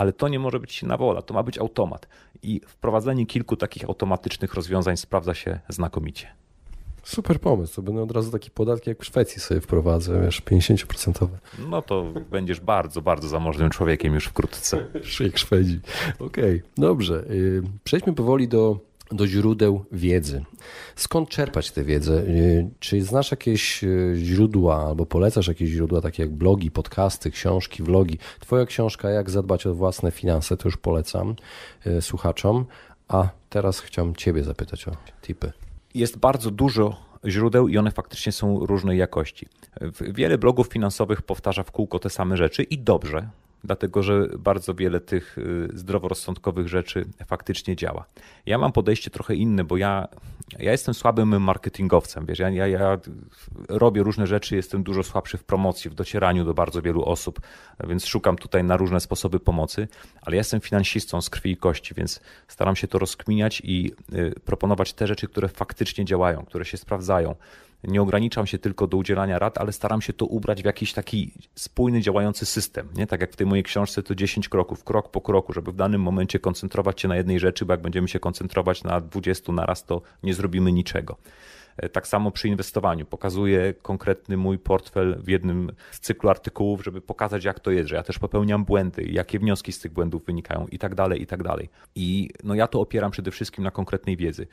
[0.00, 2.08] ale to nie może być silna wola, to ma być automat.
[2.42, 6.26] I wprowadzenie kilku takich automatycznych rozwiązań sprawdza się znakomicie.
[7.02, 11.26] Super pomysł, to będę od razu taki podatki jak w Szwecji sobie wprowadzę, wiesz, 50%.
[11.68, 14.86] No to będziesz bardzo, bardzo zamożnym człowiekiem już wkrótce.
[15.20, 15.80] Jak Szwedzi.
[16.18, 17.24] Okej, okay, dobrze.
[17.30, 18.78] Y, przejdźmy powoli do
[19.12, 20.44] do źródeł wiedzy.
[20.96, 22.22] Skąd czerpać tę wiedzę?
[22.22, 27.82] Y, czy znasz jakieś y, źródła albo polecasz jakieś źródła, takie jak blogi, podcasty, książki,
[27.82, 28.18] vlogi?
[28.40, 31.34] Twoja książka Jak zadbać o własne finanse, to już polecam
[31.86, 32.66] y, słuchaczom.
[33.08, 34.92] A teraz chciałem Ciebie zapytać o
[35.22, 35.52] tipy.
[35.94, 36.96] Jest bardzo dużo
[37.26, 39.46] źródeł i one faktycznie są różnej jakości.
[40.00, 43.28] Wiele blogów finansowych powtarza w kółko te same rzeczy i dobrze,
[43.64, 48.04] dlatego że bardzo wiele tych y, zdroworozsądkowych rzeczy faktycznie działa.
[48.46, 50.08] Ja mam podejście trochę inne, bo ja,
[50.58, 52.98] ja jestem słabym marketingowcem, wiesz, ja, ja, ja
[53.68, 57.40] robię różne rzeczy, jestem dużo słabszy w promocji, w docieraniu do bardzo wielu osób,
[57.84, 59.88] więc szukam tutaj na różne sposoby pomocy,
[60.22, 64.34] ale ja jestem finansistą z krwi i kości, więc staram się to rozkminiać i y,
[64.44, 67.34] proponować te rzeczy, które faktycznie działają, które się sprawdzają.
[67.84, 71.32] Nie ograniczam się tylko do udzielania rad, ale staram się to ubrać w jakiś taki
[71.54, 72.88] spójny, działający system.
[72.94, 73.06] Nie?
[73.06, 76.02] Tak jak w tej mojej książce to 10 kroków, krok po kroku, żeby w danym
[76.02, 80.02] momencie koncentrować się na jednej rzeczy, bo jak będziemy się koncentrować na 20 naraz, to
[80.22, 81.16] nie zrobimy niczego.
[81.76, 83.06] E, tak samo przy inwestowaniu.
[83.06, 87.96] Pokazuję konkretny mój portfel w jednym z cyklu artykułów, żeby pokazać, jak to jest, że
[87.96, 91.42] ja też popełniam błędy, jakie wnioski z tych błędów wynikają i tak dalej, i tak
[91.42, 91.68] dalej.
[91.94, 94.46] I no ja to opieram przede wszystkim na konkretnej wiedzy.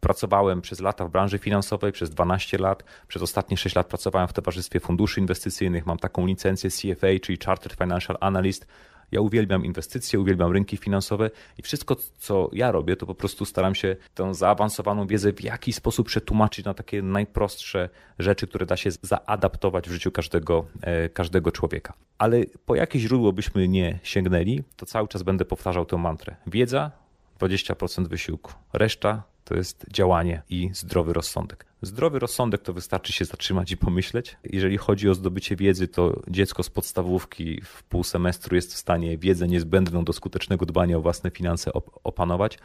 [0.00, 4.32] Pracowałem przez lata w branży finansowej, przez 12 lat, przez ostatnie 6 lat pracowałem w
[4.32, 8.66] towarzystwie funduszy inwestycyjnych, mam taką licencję CFA, czyli Chartered Financial Analyst,
[9.12, 13.74] ja uwielbiam inwestycje, uwielbiam rynki finansowe i wszystko, co ja robię, to po prostu staram
[13.74, 18.90] się tę zaawansowaną wiedzę w jakiś sposób przetłumaczyć na takie najprostsze rzeczy, które da się
[19.02, 21.92] zaadaptować w życiu każdego, e, każdego człowieka.
[22.18, 26.36] Ale po jakie źródło byśmy nie sięgnęli, to cały czas będę powtarzał tę mantrę.
[26.46, 26.90] Wiedza,
[27.38, 28.52] 20% wysiłku.
[28.72, 31.66] Reszta to jest działanie i zdrowy rozsądek.
[31.82, 34.36] Zdrowy rozsądek to wystarczy się zatrzymać i pomyśleć.
[34.44, 39.18] Jeżeli chodzi o zdobycie wiedzy, to dziecko z podstawówki w pół semestru jest w stanie
[39.18, 41.70] wiedzę niezbędną do skutecznego dbania o własne finanse
[42.04, 42.58] opanować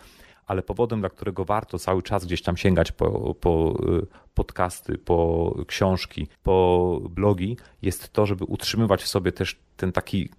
[0.47, 5.55] ale powodem, dla którego warto cały czas gdzieś tam sięgać po, po y, podcasty, po
[5.67, 10.29] książki, po blogi, jest to, żeby utrzymywać w sobie też ten taki,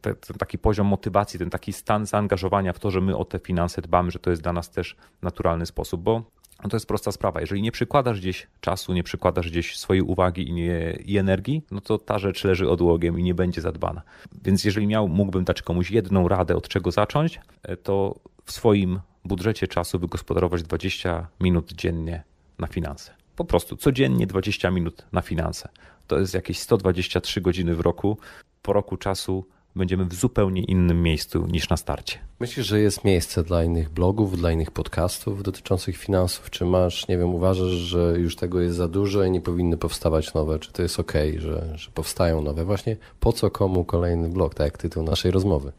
[0.00, 3.82] ten, taki poziom motywacji, ten taki stan zaangażowania w to, że my o te finanse
[3.82, 6.22] dbamy, że to jest dla nas też naturalny sposób, bo
[6.62, 7.40] no to jest prosta sprawa.
[7.40, 11.80] Jeżeli nie przykładasz gdzieś czasu, nie przykładasz gdzieś swojej uwagi i, nie, i energii, no
[11.80, 14.02] to ta rzecz leży odłogiem i nie będzie zadbana.
[14.44, 18.14] Więc jeżeli miał, mógłbym dać komuś jedną radę, od czego zacząć, e, to
[18.48, 22.22] w swoim budżecie czasu wygospodarować 20 minut dziennie
[22.58, 23.14] na finanse.
[23.36, 25.68] Po prostu codziennie 20 minut na finanse.
[26.06, 28.18] To jest jakieś 123 godziny w roku.
[28.62, 29.44] Po roku czasu
[29.76, 32.18] będziemy w zupełnie innym miejscu niż na starcie.
[32.40, 36.50] Myślisz, że jest miejsce dla innych blogów, dla innych podcastów dotyczących finansów?
[36.50, 40.34] Czy masz, nie wiem, uważasz, że już tego jest za dużo i nie powinny powstawać
[40.34, 40.58] nowe?
[40.58, 42.64] Czy to jest ok, że, że powstają nowe?
[42.64, 45.72] Właśnie po co komu kolejny blog, tak jak tytuł naszej rozmowy?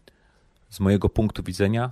[0.70, 1.90] Z mojego punktu widzenia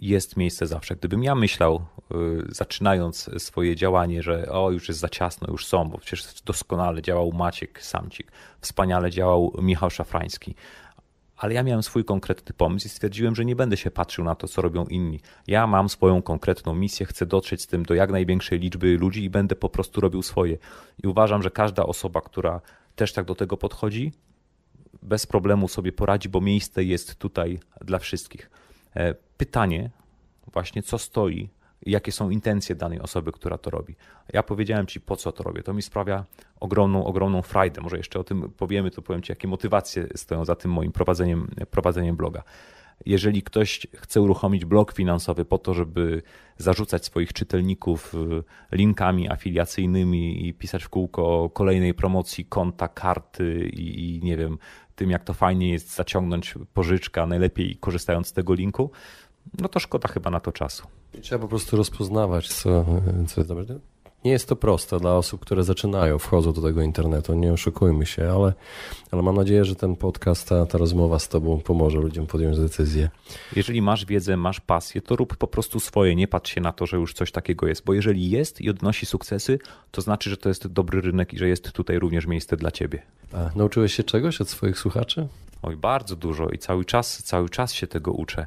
[0.00, 0.96] jest miejsce zawsze.
[0.96, 1.84] Gdybym ja myślał,
[2.14, 2.14] y,
[2.48, 7.32] zaczynając swoje działanie, że o, już jest za ciasno, już są, bo przecież doskonale działał
[7.32, 10.54] Maciek Samcik, wspaniale działał Michał Szafrański,
[11.36, 14.48] ale ja miałem swój konkretny pomysł i stwierdziłem, że nie będę się patrzył na to,
[14.48, 15.20] co robią inni.
[15.46, 19.30] Ja mam swoją konkretną misję, chcę dotrzeć z tym do jak największej liczby ludzi i
[19.30, 20.58] będę po prostu robił swoje.
[21.04, 22.60] I uważam, że każda osoba, która
[22.96, 24.12] też tak do tego podchodzi,
[25.02, 28.50] bez problemu sobie poradzi, bo miejsce jest tutaj dla wszystkich.
[28.96, 29.90] E, pytanie
[30.52, 31.48] właśnie, co stoi,
[31.86, 33.96] jakie są intencje danej osoby, która to robi.
[34.32, 35.62] Ja powiedziałem Ci, po co to robię.
[35.62, 36.24] To mi sprawia
[36.60, 37.80] ogromną, ogromną frajdę.
[37.80, 41.50] Może jeszcze o tym powiemy, to powiem Ci, jakie motywacje stoją za tym moim prowadzeniem,
[41.70, 42.42] prowadzeniem bloga.
[43.06, 46.22] Jeżeli ktoś chce uruchomić blog finansowy po to, żeby
[46.56, 54.16] zarzucać swoich czytelników y, linkami afiliacyjnymi i pisać w kółko kolejnej promocji konta, karty i,
[54.16, 54.58] i nie wiem,
[55.00, 58.90] tym jak to fajnie jest zaciągnąć pożyczkę, najlepiej korzystając z tego linku,
[59.58, 60.86] no to szkoda chyba na to czasu.
[61.22, 62.84] Trzeba po prostu rozpoznawać, co,
[63.26, 63.64] co jest dobre.
[64.24, 68.32] Nie jest to proste dla osób, które zaczynają, wchodzą do tego internetu, nie oszukujmy się,
[68.32, 68.52] ale,
[69.10, 73.10] ale mam nadzieję, że ten podcast, ta, ta rozmowa z Tobą pomoże ludziom podjąć decyzję.
[73.56, 76.86] Jeżeli masz wiedzę, masz pasję, to rób po prostu swoje, nie patrz się na to,
[76.86, 79.58] że już coś takiego jest, bo jeżeli jest i odnosi sukcesy,
[79.90, 83.02] to znaczy, że to jest dobry rynek i że jest tutaj również miejsce dla Ciebie.
[83.32, 85.28] A nauczyłeś się czegoś od swoich słuchaczy?
[85.62, 88.46] Oj, bardzo dużo i cały czas, cały czas się tego uczę.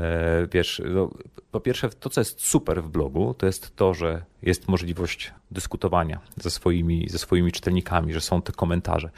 [0.00, 1.10] E, wiesz, no,
[1.50, 6.20] po pierwsze, to co jest super w blogu, to jest to, że jest możliwość dyskutowania
[6.36, 9.10] ze swoimi, ze swoimi czytelnikami, że są te komentarze.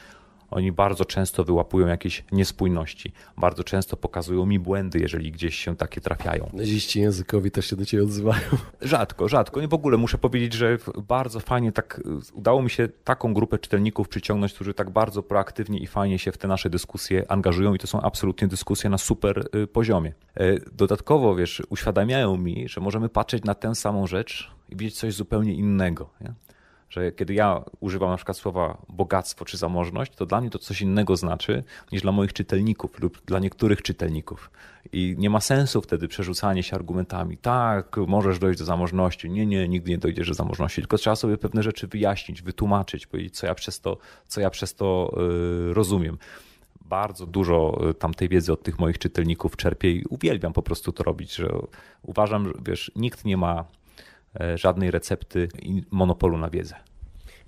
[0.53, 6.01] Oni bardzo często wyłapują jakieś niespójności, bardzo często pokazują mi błędy, jeżeli gdzieś się takie
[6.01, 6.49] trafiają.
[6.53, 8.41] Naziści językowi też się do ciebie odzywają.
[8.81, 9.61] Rzadko, rzadko.
[9.61, 12.01] I w ogóle muszę powiedzieć, że bardzo fajnie tak
[12.33, 16.37] udało mi się taką grupę czytelników przyciągnąć, którzy tak bardzo proaktywnie i fajnie się w
[16.37, 20.13] te nasze dyskusje angażują i to są absolutnie dyskusje na super y, poziomie.
[20.35, 25.13] E, dodatkowo, wiesz, uświadamiają mi, że możemy patrzeć na tę samą rzecz i widzieć coś
[25.13, 26.09] zupełnie innego.
[26.21, 26.33] Nie?
[26.93, 30.81] Że kiedy ja używam na przykład słowa bogactwo czy zamożność, to dla mnie to coś
[30.81, 34.51] innego znaczy niż dla moich czytelników lub dla niektórych czytelników.
[34.91, 37.37] I nie ma sensu wtedy przerzucanie się argumentami.
[37.37, 39.29] Tak, możesz dojść do zamożności.
[39.29, 40.81] Nie, nie, nigdy nie dojdziesz do zamożności.
[40.81, 44.75] Tylko trzeba sobie pewne rzeczy wyjaśnić, wytłumaczyć, powiedzieć, co ja przez to, co ja przez
[44.75, 45.15] to
[45.67, 46.17] yy, rozumiem
[46.85, 51.03] bardzo dużo y, tamtej wiedzy od tych moich czytelników czerpię i uwielbiam po prostu to
[51.03, 51.49] robić, że
[52.01, 53.65] uważam, że wiesz, nikt nie ma
[54.55, 56.75] żadnej recepty i monopolu na wiedzę.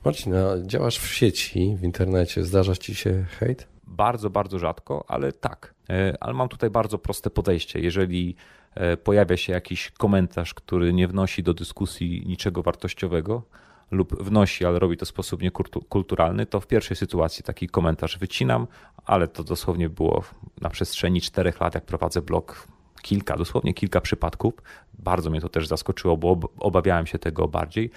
[0.05, 0.33] Marcin,
[0.65, 3.67] działasz w sieci, w internecie, zdarza ci się hejt?
[3.87, 5.73] Bardzo, bardzo rzadko, ale tak.
[5.89, 7.79] E, ale mam tutaj bardzo proste podejście.
[7.79, 8.35] Jeżeli
[8.75, 13.43] e, pojawia się jakiś komentarz, który nie wnosi do dyskusji niczego wartościowego,
[13.91, 18.67] lub wnosi, ale robi to w sposób niekulturalny, to w pierwszej sytuacji taki komentarz wycinam,
[19.05, 20.23] ale to dosłownie było
[20.61, 22.67] na przestrzeni czterech lat, jak prowadzę blog,
[23.05, 24.53] kilka, dosłownie kilka przypadków.
[24.99, 27.91] Bardzo mnie to też zaskoczyło, bo obawiałem się tego bardziej.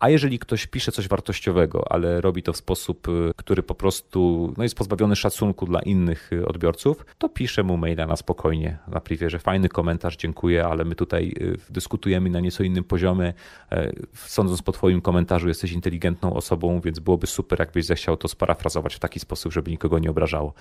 [0.00, 4.52] A jeżeli ktoś pisze coś wartościowego, ale robi to w sposób, y, który po prostu
[4.56, 9.00] no jest pozbawiony szacunku dla innych y, odbiorców, to piszę mu maila na spokojnie, na
[9.00, 13.34] privie, że fajny komentarz, dziękuję, ale my tutaj y, dyskutujemy na nieco innym poziomie.
[13.72, 18.94] E, sądząc po Twoim komentarzu, jesteś inteligentną osobą, więc byłoby super, jakbyś zechciał to sparafrazować
[18.94, 20.54] w taki sposób, żeby nikogo nie obrażało.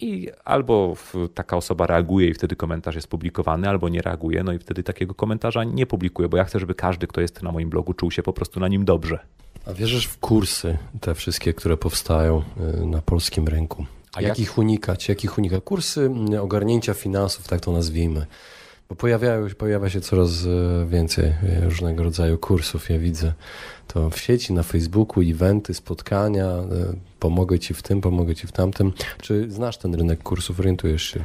[0.00, 0.96] I albo
[1.34, 5.14] taka osoba reaguje i wtedy komentarz jest publikowany, albo nie reaguje, no i wtedy takiego
[5.14, 8.22] komentarza nie publikuję, bo ja chcę, żeby każdy, kto jest na moim blogu, czuł się
[8.22, 9.18] po prostu na nim dobrze.
[9.66, 12.42] A wierzysz w kursy, te wszystkie, które powstają
[12.82, 13.86] y, na polskim rynku?
[14.14, 15.08] A jak, jak unikać?
[15.08, 15.62] Jak ich unikać?
[15.64, 18.26] Kursy y, ogarnięcia finansów, tak to nazwijmy.
[18.88, 22.90] Bo pojawiają, pojawia się coraz y, więcej różnego rodzaju kursów.
[22.90, 23.32] Ja widzę
[23.86, 26.48] to w sieci, na Facebooku, eventy, spotkania.
[27.18, 28.92] Pomogę ci w tym, pomogę ci w tamtym.
[29.20, 31.24] Czy znasz ten rynek kursów, orientujesz się?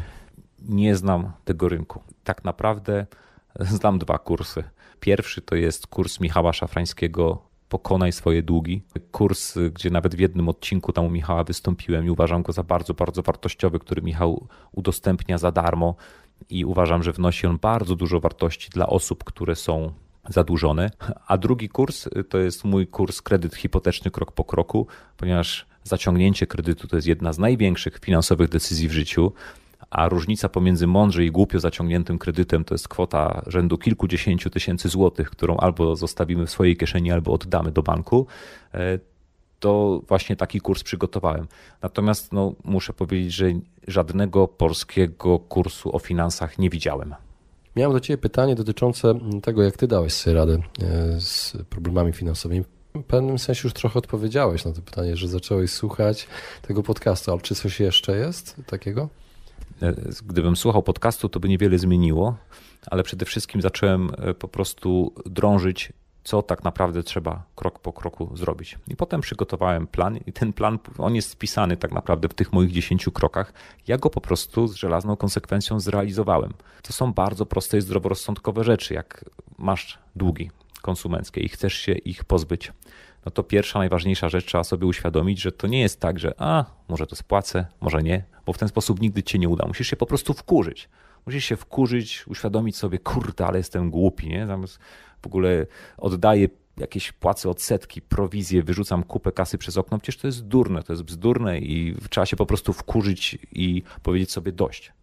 [0.69, 2.01] Nie znam tego rynku.
[2.23, 3.05] Tak naprawdę
[3.59, 4.63] znam dwa kursy.
[4.99, 8.81] Pierwszy to jest kurs Michała Szafrańskiego Pokonaj swoje długi.
[9.11, 12.93] Kurs, gdzie nawet w jednym odcinku tam u Michała wystąpiłem i uważam go za bardzo,
[12.93, 15.95] bardzo wartościowy, który Michał udostępnia za darmo
[16.49, 19.91] i uważam, że wnosi on bardzo dużo wartości dla osób, które są
[20.29, 20.89] zadłużone.
[21.27, 26.87] A drugi kurs to jest mój kurs kredyt hipoteczny krok po kroku, ponieważ zaciągnięcie kredytu
[26.87, 29.33] to jest jedna z największych finansowych decyzji w życiu
[29.91, 35.29] a różnica pomiędzy mądrze i głupio zaciągniętym kredytem to jest kwota rzędu kilkudziesięciu tysięcy złotych,
[35.29, 38.27] którą albo zostawimy w swojej kieszeni, albo oddamy do banku,
[38.73, 38.99] e,
[39.59, 41.47] to właśnie taki kurs przygotowałem.
[41.81, 43.45] Natomiast no, muszę powiedzieć, że
[43.87, 47.15] żadnego polskiego kursu o finansach nie widziałem.
[47.75, 52.63] Miałem do Ciebie pytanie dotyczące tego, jak Ty dałeś sobie radę e, z problemami finansowymi.
[52.95, 56.27] W pewnym sensie już trochę odpowiedziałeś na to pytanie, że zacząłeś słuchać
[56.61, 59.09] tego podcastu, ale czy coś jeszcze jest takiego?
[59.81, 59.93] E,
[60.25, 62.35] gdybym słuchał podcastu, to by niewiele zmieniło,
[62.87, 68.37] ale przede wszystkim zacząłem e, po prostu drążyć, co tak naprawdę trzeba krok po kroku
[68.37, 68.77] zrobić.
[68.87, 72.71] I potem przygotowałem plan, i ten plan, on jest spisany tak naprawdę w tych moich
[72.71, 73.53] 10 krokach.
[73.87, 76.53] Ja go po prostu z żelazną konsekwencją zrealizowałem.
[76.81, 79.25] To są bardzo proste i zdroworozsądkowe rzeczy, jak
[79.57, 82.71] masz długi konsumenckie i chcesz się ich pozbyć
[83.25, 86.65] no to pierwsza, najważniejsza rzecz trzeba sobie uświadomić, że to nie jest tak, że a,
[86.87, 89.67] może to spłacę, może nie, bo w ten sposób nigdy cię nie uda.
[89.67, 90.89] Musisz się po prostu wkurzyć.
[91.25, 94.47] Musisz się wkurzyć, uświadomić sobie, kurde, ale jestem głupi, nie?
[94.47, 94.79] Zamiast
[95.21, 95.65] w ogóle
[95.97, 100.93] oddaję jakieś płace odsetki, prowizje, wyrzucam kupę kasy przez okno, przecież to jest durne, to
[100.93, 104.93] jest bzdurne i trzeba się po prostu wkurzyć i powiedzieć sobie dość.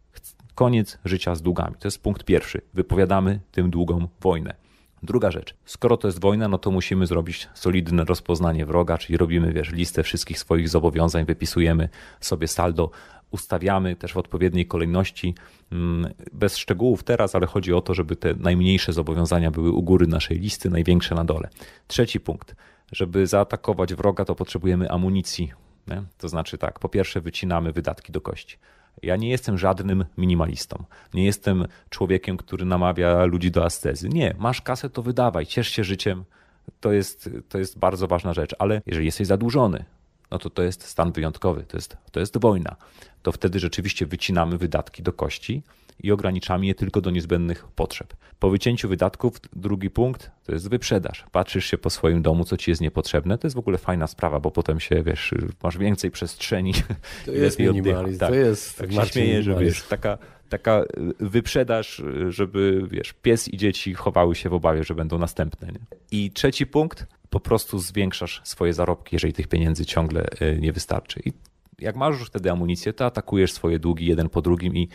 [0.54, 1.74] Koniec życia z długami.
[1.78, 2.60] To jest punkt pierwszy.
[2.74, 4.54] Wypowiadamy tym długom wojnę.
[5.02, 9.52] Druga rzecz, skoro to jest wojna, no to musimy zrobić solidne rozpoznanie wroga, czyli robimy,
[9.52, 11.88] wiesz, listę wszystkich swoich zobowiązań, wypisujemy
[12.20, 12.90] sobie saldo,
[13.30, 15.34] ustawiamy też w odpowiedniej kolejności,
[15.72, 20.06] mm, bez szczegółów teraz, ale chodzi o to, żeby te najmniejsze zobowiązania były u góry
[20.06, 21.48] naszej listy, największe na dole.
[21.86, 22.54] Trzeci punkt,
[22.92, 25.52] żeby zaatakować wroga, to potrzebujemy amunicji.
[25.86, 26.02] Nie?
[26.18, 28.56] To znaczy tak, po pierwsze wycinamy wydatki do kości.
[29.02, 30.84] Ja nie jestem żadnym minimalistą.
[31.14, 34.08] Nie jestem człowiekiem, który namawia ludzi do ascezy.
[34.08, 36.24] Nie, masz kasę, to wydawaj, ciesz się życiem.
[36.80, 39.84] To jest, to jest bardzo ważna rzecz, ale jeżeli jesteś zadłużony,
[40.30, 42.76] no to to jest stan wyjątkowy, to jest, to jest wojna.
[43.22, 45.62] To wtedy rzeczywiście wycinamy wydatki do kości
[46.02, 48.14] i ograniczamy je tylko do niezbędnych potrzeb.
[48.38, 51.24] Po wycięciu wydatków, drugi punkt to jest wyprzedaż.
[51.32, 53.38] Patrzysz się po swoim domu, co ci jest niepotrzebne.
[53.38, 56.72] To jest w ogóle fajna sprawa, bo potem się, wiesz, masz więcej przestrzeni.
[57.26, 60.84] To jest minimalizm, tak, to jest tak się śmieję, że wiesz, taka, taka
[61.20, 65.68] wyprzedaż, żeby, wiesz, pies i dzieci chowały się w obawie, że będą następne.
[65.68, 65.80] Nie?
[66.10, 71.20] I trzeci punkt, po prostu zwiększasz swoje zarobki, jeżeli tych pieniędzy ciągle e, nie wystarczy.
[71.24, 71.32] I
[71.78, 74.88] jak masz już wtedy amunicję, to atakujesz swoje długi jeden po drugim i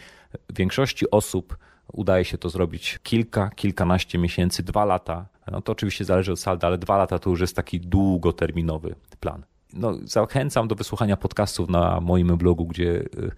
[0.56, 1.58] większości osób
[1.93, 5.26] udaje się to zrobić kilka, kilkanaście miesięcy, dwa lata.
[5.52, 9.43] No to oczywiście zależy od salda, ale dwa lata to już jest taki długoterminowy plan.
[9.74, 13.32] No, zachęcam do wysłuchania podcastów na moim blogu, gdzie y,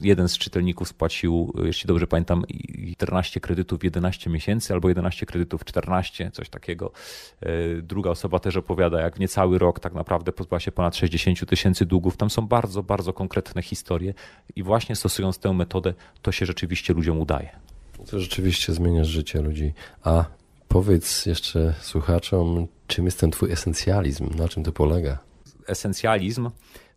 [0.00, 2.44] jeden z czytelników spłacił, jeśli dobrze pamiętam,
[2.96, 6.92] 14 kredytów w 11 miesięcy albo 11 kredytów w 14, coś takiego.
[7.40, 11.46] E, druga osoba też opowiada, jak w niecały rok tak naprawdę pozbyła się ponad 60
[11.46, 12.16] tysięcy długów.
[12.16, 14.14] Tam są bardzo, bardzo konkretne historie
[14.56, 17.50] i właśnie stosując tę metodę, to się rzeczywiście ludziom udaje.
[18.10, 19.72] To rzeczywiście zmienia życie ludzi.
[20.04, 20.24] A
[20.68, 25.18] powiedz jeszcze słuchaczom, czym jest ten twój esencjalizm, na czym to polega?
[25.66, 26.50] Esencjalizm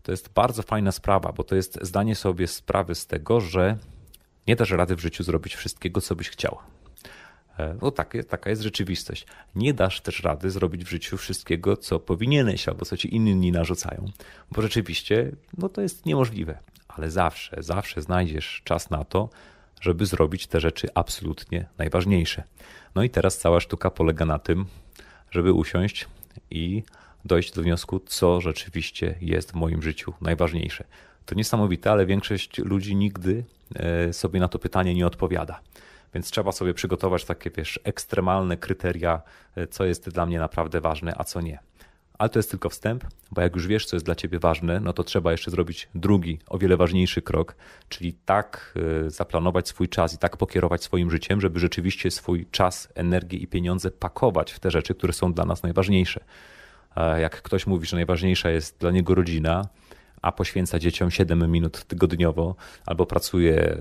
[0.04, 3.78] to jest bardzo fajna sprawa, bo to jest zdanie sobie sprawy z tego, że
[4.47, 6.58] nie dasz rady w życiu zrobić wszystkiego, co byś chciał.
[7.60, 9.26] E, no tak, taka jest rzeczywistość.
[9.56, 14.06] Nie dasz też rady zrobić w życiu wszystkiego, co powinieneś albo co ci inni narzucają,
[14.51, 16.58] bo rzeczywiście no to jest niemożliwe.
[16.88, 19.30] Ale zawsze, zawsze znajdziesz czas na to,
[19.82, 22.43] żeby zrobić te rzeczy absolutnie najważniejsze.
[22.95, 24.66] No i teraz cała sztuka polega na tym,
[25.32, 26.08] żeby usiąść
[26.51, 26.84] i
[27.26, 30.84] dojść do wniosku, co rzeczywiście jest w moim życiu najważniejsze.
[31.26, 33.43] To niesamowite, ale większość ludzi nigdy
[33.76, 35.59] e, sobie na to pytanie nie odpowiada.
[36.13, 39.21] Więc trzeba sobie przygotować takie, wiesz, ekstremalne kryteria,
[39.55, 41.59] e, co jest dla mnie naprawdę ważne, a co nie.
[42.17, 44.93] Ale to jest tylko wstęp, bo jak już wiesz, co jest dla ciebie ważne, no
[44.93, 47.55] to trzeba jeszcze zrobić drugi, o wiele ważniejszy krok,
[47.89, 48.74] czyli tak
[49.05, 53.47] e, zaplanować swój czas i tak pokierować swoim życiem, żeby rzeczywiście swój czas, energię i
[53.47, 56.24] pieniądze pakować w te rzeczy, które są dla nas najważniejsze.
[56.96, 59.68] Jak ktoś mówi, że najważniejsza jest dla niego rodzina,
[60.22, 63.78] a poświęca dzieciom 7 minut tygodniowo albo pracuje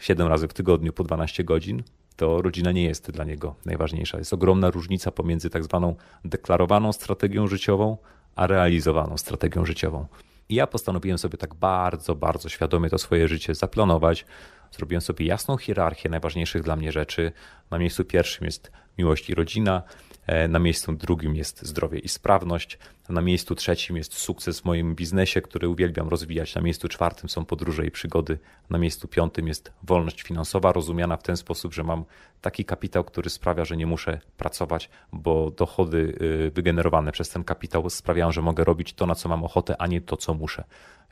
[0.00, 1.82] 7 razy w tygodniu po 12 godzin,
[2.16, 4.18] to rodzina nie jest dla niego najważniejsza.
[4.18, 7.96] Jest ogromna różnica pomiędzy tak zwaną deklarowaną strategią życiową,
[8.34, 10.06] a realizowaną strategią życiową.
[10.48, 14.26] I ja postanowiłem sobie tak bardzo, bardzo świadomie to swoje życie zaplanować.
[14.70, 17.32] Zrobiłem sobie jasną hierarchię najważniejszych dla mnie rzeczy.
[17.70, 20.11] Na miejscu pierwszym jest miłość i rodzina, E,
[20.48, 22.78] na miejscu drugim jest zdrowie i sprawność.
[23.08, 26.54] Na miejscu trzecim jest sukces w moim biznesie, który uwielbiam rozwijać.
[26.54, 28.38] Na miejscu czwartym są podróże i przygody.
[28.70, 32.04] Na miejscu piątym jest wolność finansowa, rozumiana w ten sposób, że mam
[32.40, 37.90] taki kapitał, który sprawia, że nie muszę pracować, bo dochody y, wygenerowane przez ten kapitał
[37.90, 40.64] sprawiają, że mogę robić to, na co mam ochotę, a nie to, co muszę.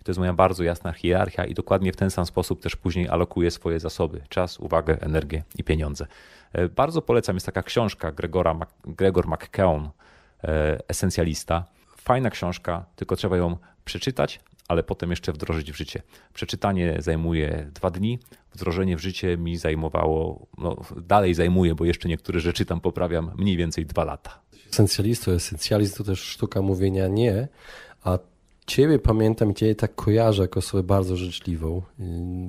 [0.05, 3.51] To jest moja bardzo jasna hierarchia i dokładnie w ten sam sposób też później alokuję
[3.51, 6.07] swoje zasoby: czas, uwagę, energię i pieniądze.
[6.53, 9.91] E, bardzo polecam, jest taka książka Gregora, Gregor McKeown,
[10.45, 11.65] e, Esencjalista.
[11.97, 16.03] Fajna książka, tylko trzeba ją przeczytać, ale potem jeszcze wdrożyć w życie.
[16.35, 18.19] Przeczytanie zajmuje dwa dni,
[18.55, 23.57] wdrożenie w życie mi zajmowało, no dalej zajmuje, bo jeszcze niektóre rzeczy tam poprawiam, mniej
[23.57, 24.41] więcej dwa lata.
[24.73, 27.49] Esencjalista, esencjalizm to też sztuka mówienia nie,
[28.05, 28.19] a
[28.71, 31.83] Ciebie pamiętam i Ciebie tak kojarzę jako osobę bardzo życzliwą.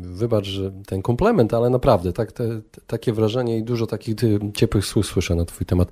[0.02, 4.16] Wybacz, że ten komplement, ale naprawdę tak, te, takie wrażenie i dużo takich
[4.54, 5.92] ciepłych słów słyszę na Twój temat.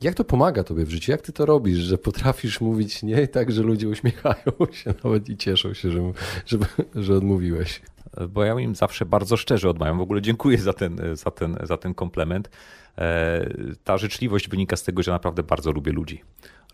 [0.00, 1.12] Jak to pomaga Tobie w życiu?
[1.12, 4.52] Jak Ty to robisz, że potrafisz mówić nie tak, że ludzie uśmiechają
[4.82, 6.12] się nawet i cieszą się, że,
[6.46, 6.58] że,
[6.94, 7.82] że odmówiłeś?
[8.28, 9.98] Bo ja im zawsze bardzo szczerze odmawiam.
[9.98, 12.50] W ogóle dziękuję za ten, za ten, za ten komplement.
[12.98, 13.48] E,
[13.84, 16.22] ta życzliwość wynika z tego, że naprawdę bardzo lubię ludzi.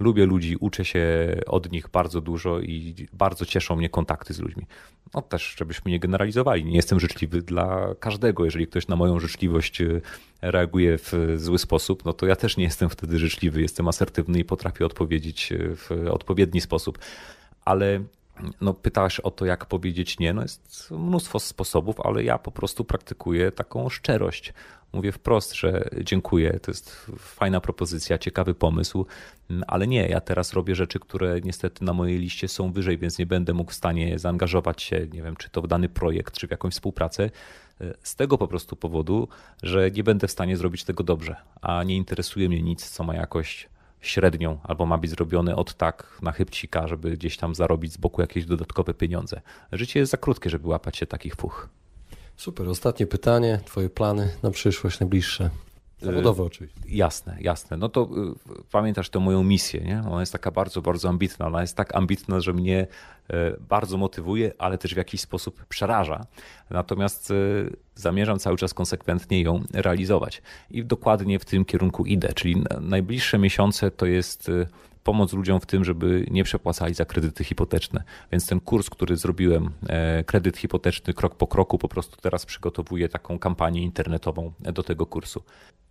[0.01, 4.67] Lubię ludzi, uczę się od nich bardzo dużo i bardzo cieszą mnie kontakty z ludźmi.
[5.15, 6.65] No też, żebyśmy nie generalizowali.
[6.65, 8.45] Nie jestem życzliwy dla każdego.
[8.45, 10.01] Jeżeli ktoś na moją życzliwość e,
[10.43, 13.63] reaguje w zły sposób, no to ja też nie jestem wtedy życzliwy.
[13.63, 16.99] Jestem asertywny i potrafię odpowiedzieć e, w odpowiedni sposób.
[17.65, 18.01] Ale
[18.61, 20.33] no, pytasz o to, jak powiedzieć nie.
[20.33, 24.53] No jest mnóstwo sposobów, ale ja po prostu praktykuję taką szczerość.
[24.93, 29.07] Mówię wprost, że dziękuję, to jest fajna propozycja, ciekawy pomysł,
[29.67, 33.27] ale nie, ja teraz robię rzeczy, które niestety na mojej liście są wyżej, więc nie
[33.27, 36.51] będę mógł w stanie zaangażować się, nie wiem, czy to w dany projekt, czy w
[36.51, 37.31] jakąś współpracę.
[38.03, 39.29] Z tego po prostu powodu,
[39.63, 43.15] że nie będę w stanie zrobić tego dobrze, a nie interesuje mnie nic, co ma
[43.15, 43.69] jakość
[44.01, 48.21] średnią, albo ma być zrobione od tak na chybcika, żeby gdzieś tam zarobić z boku
[48.21, 49.41] jakieś dodatkowe pieniądze.
[49.73, 51.69] Życie jest za krótkie, żeby łapać się takich fuch.
[52.41, 52.69] Super.
[52.69, 53.61] Ostatnie pytanie.
[53.65, 55.51] Twoje plany na przyszłość najbliższe?
[56.01, 56.81] Zawodowo oczywiście.
[56.89, 57.77] Jasne, jasne.
[57.77, 60.03] No to y, pamiętasz tę moją misję, nie?
[60.11, 61.47] Ona jest taka bardzo, bardzo ambitna.
[61.47, 62.87] Ona jest tak ambitna, że mnie
[63.31, 66.27] y, bardzo motywuje, ale też w jakiś sposób przeraża.
[66.71, 70.43] Natomiast y, zamierzam cały czas konsekwentnie ją realizować.
[70.71, 72.33] I dokładnie w tym kierunku idę.
[72.35, 74.51] Czyli najbliższe miesiące to jest
[75.05, 78.03] pomoc ludziom w tym, żeby nie przepłacali za kredyty hipoteczne.
[78.33, 83.09] Więc ten kurs, który zrobiłem, e, kredyt hipoteczny krok po kroku, po prostu teraz przygotowuję
[83.09, 85.43] taką kampanię internetową do tego kursu.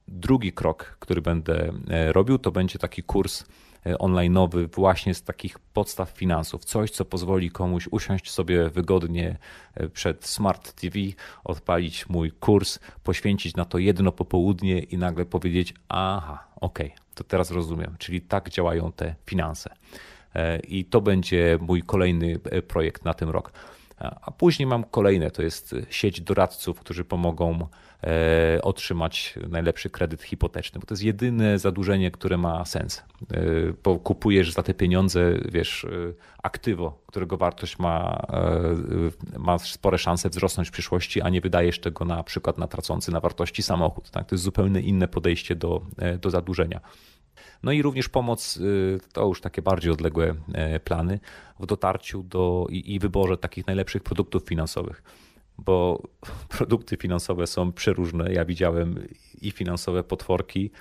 [0.07, 3.43] Drugi krok, który będę e, robił, to będzie taki kurs
[3.85, 6.65] online'owy właśnie z takich podstaw finansów.
[6.65, 9.37] Coś, co pozwoli komuś usiąść sobie wygodnie
[9.93, 10.99] przed Smart TV,
[11.43, 17.23] odpalić mój kurs, poświęcić na to jedno popołudnie i nagle powiedzieć: Aha, okej, okay, to
[17.23, 19.69] teraz rozumiem, czyli tak działają te finanse.
[20.35, 23.51] E, I to będzie mój kolejny e, projekt na ten rok.
[24.21, 27.67] A później mam kolejne, to jest sieć doradców, którzy pomogą e,
[28.61, 33.03] otrzymać najlepszy kredyt hipoteczny, bo to jest jedyne zadłużenie, które ma sens.
[33.83, 35.87] Bo kupujesz za te pieniądze, wiesz,
[36.43, 38.25] aktywo, którego wartość ma,
[39.37, 43.19] ma spore szanse wzrosnąć w przyszłości, a nie wydajesz tego na przykład na tracący na
[43.19, 44.09] wartości samochód.
[44.09, 44.27] Tak?
[44.27, 45.81] To jest zupełnie inne podejście do,
[46.21, 46.81] do zadłużenia.
[47.63, 48.59] No i również pomoc,
[49.13, 51.19] to już takie bardziej odległe e, plany,
[51.59, 55.03] w dotarciu do i, i wyborze takich najlepszych produktów finansowych
[55.65, 56.03] bo
[56.57, 58.33] produkty finansowe są przeróżne.
[58.33, 59.07] Ja widziałem
[59.41, 60.71] i finansowe potworki,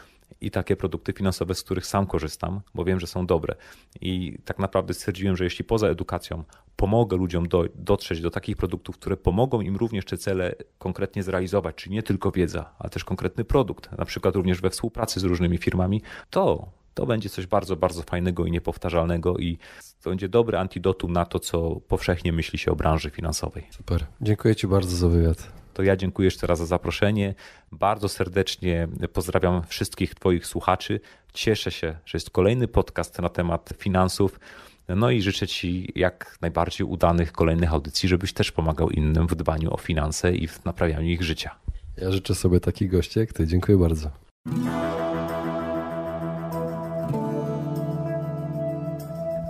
[0.40, 3.54] i takie produkty finansowe, z których sam korzystam, bo wiem, że są dobre.
[4.00, 6.44] I tak naprawdę stwierdziłem, że jeśli poza edukacją
[6.76, 11.74] pomogę ludziom do, dotrzeć do takich produktów, które pomogą im również te cele konkretnie zrealizować,
[11.74, 15.58] czyli nie tylko wiedza, ale też konkretny produkt, na przykład również we współpracy z różnymi
[15.58, 16.68] firmami, to
[16.98, 19.58] to będzie coś bardzo, bardzo fajnego i niepowtarzalnego i
[20.02, 23.66] to będzie dobry antidotum na to, co powszechnie myśli się o branży finansowej.
[23.70, 24.06] Super.
[24.20, 25.52] Dziękuję Ci bardzo za wywiad.
[25.74, 27.34] To ja dziękuję jeszcze raz za zaproszenie.
[27.72, 31.00] Bardzo serdecznie pozdrawiam wszystkich Twoich słuchaczy.
[31.32, 34.40] Cieszę się, że jest kolejny podcast na temat finansów.
[34.88, 39.74] No i życzę Ci jak najbardziej udanych kolejnych audycji, żebyś też pomagał innym w dbaniu
[39.74, 41.54] o finanse i w naprawianiu ich życia.
[41.96, 43.46] Ja życzę sobie takich gości jak Ty.
[43.46, 44.10] Dziękuję bardzo.